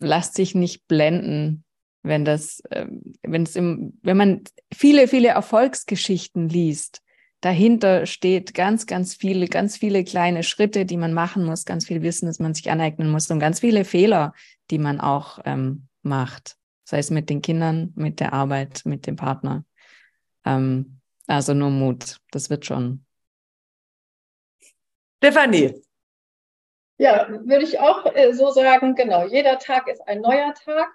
[0.00, 1.64] lasst sich nicht blenden
[2.04, 7.00] wenn das, ähm, wenn es im, wenn man viele, viele Erfolgsgeschichten liest,
[7.44, 12.02] dahinter steht ganz, ganz viele, ganz viele kleine Schritte, die man machen muss, ganz viel
[12.02, 14.32] Wissen, das man sich aneignen muss und ganz viele Fehler,
[14.70, 16.56] die man auch ähm, macht.
[16.84, 19.64] Sei es mit den Kindern, mit der Arbeit, mit dem Partner.
[20.44, 23.04] Ähm, also nur Mut, das wird schon.
[25.18, 25.82] Stefanie.
[26.96, 29.26] Ja, würde ich auch äh, so sagen, genau.
[29.26, 30.88] Jeder Tag ist ein neuer Tag.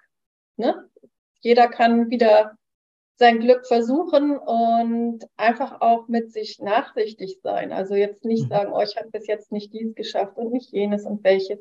[0.56, 0.90] Ne?
[1.42, 2.58] jeder kann wieder
[3.20, 7.74] sein Glück versuchen und einfach auch mit sich nachsichtig sein.
[7.74, 8.50] Also jetzt nicht mhm.
[8.50, 11.60] sagen, oh, ich habe bis jetzt nicht dies geschafft und nicht jenes und welches.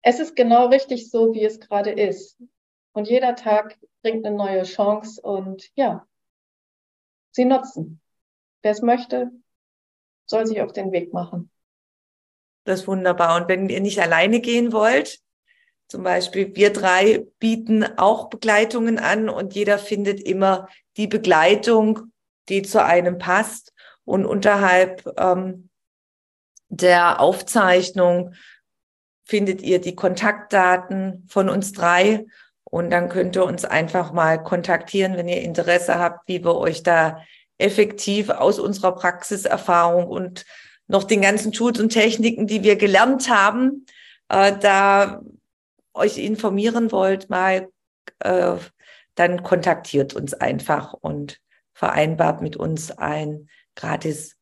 [0.00, 2.38] Es ist genau richtig so, wie es gerade ist.
[2.92, 6.06] Und jeder Tag bringt eine neue Chance und ja,
[7.32, 8.00] sie nutzen.
[8.62, 9.30] Wer es möchte,
[10.24, 11.50] soll sich auf den Weg machen.
[12.64, 13.36] Das ist wunderbar.
[13.40, 15.20] Und wenn ihr nicht alleine gehen wollt,
[15.88, 20.68] zum Beispiel, wir drei bieten auch Begleitungen an und jeder findet immer
[20.98, 22.12] die Begleitung,
[22.50, 23.72] die zu einem passt.
[24.04, 25.70] Und unterhalb ähm,
[26.68, 28.34] der Aufzeichnung
[29.24, 32.26] findet ihr die Kontaktdaten von uns drei.
[32.64, 36.82] Und dann könnt ihr uns einfach mal kontaktieren, wenn ihr Interesse habt, wie wir euch
[36.82, 37.22] da
[37.56, 40.44] effektiv aus unserer Praxiserfahrung und
[40.86, 43.86] noch den ganzen Tools und Techniken, die wir gelernt haben,
[44.28, 45.22] äh, da
[45.98, 47.68] euch informieren wollt, mal,
[48.20, 48.56] äh,
[49.14, 51.40] dann kontaktiert uns einfach und
[51.74, 54.36] vereinbart mit uns ein gratis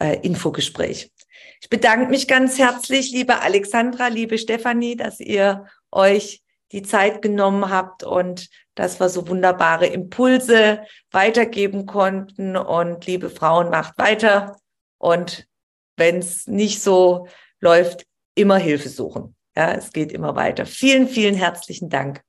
[0.00, 1.12] äh, Infogespräch.
[1.60, 6.42] Ich bedanke mich ganz herzlich, liebe Alexandra, liebe Stefanie, dass ihr euch
[6.72, 12.56] die Zeit genommen habt und dass wir so wunderbare Impulse weitergeben konnten.
[12.56, 14.56] Und liebe Frauen, macht weiter.
[14.98, 15.46] Und
[15.96, 17.26] wenn es nicht so
[17.60, 19.34] läuft, immer Hilfe suchen.
[19.56, 20.66] Ja, es geht immer weiter.
[20.66, 22.22] Vielen, vielen herzlichen Dank.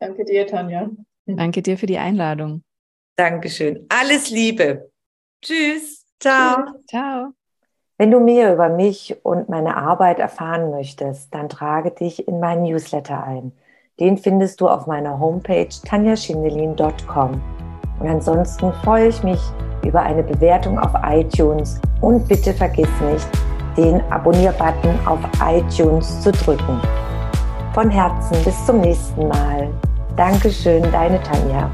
[0.00, 0.88] Danke dir, Tanja.
[1.26, 2.62] Danke dir für die Einladung.
[3.16, 3.86] Dankeschön.
[3.88, 4.90] Alles Liebe.
[5.42, 6.06] Tschüss.
[6.18, 6.64] Ciao.
[6.88, 7.32] Ciao.
[7.98, 12.62] Wenn du mehr über mich und meine Arbeit erfahren möchtest, dann trage dich in meinen
[12.62, 13.52] Newsletter ein.
[13.98, 17.42] Den findest du auf meiner Homepage tanjaschindelin.com.
[18.00, 19.40] Und ansonsten freue ich mich
[19.84, 23.28] über eine Bewertung auf iTunes und bitte vergiss nicht,
[23.76, 26.80] den Abonnier-Button auf iTunes zu drücken.
[27.72, 29.68] Von Herzen bis zum nächsten Mal.
[30.16, 31.70] Dankeschön, deine Tanja.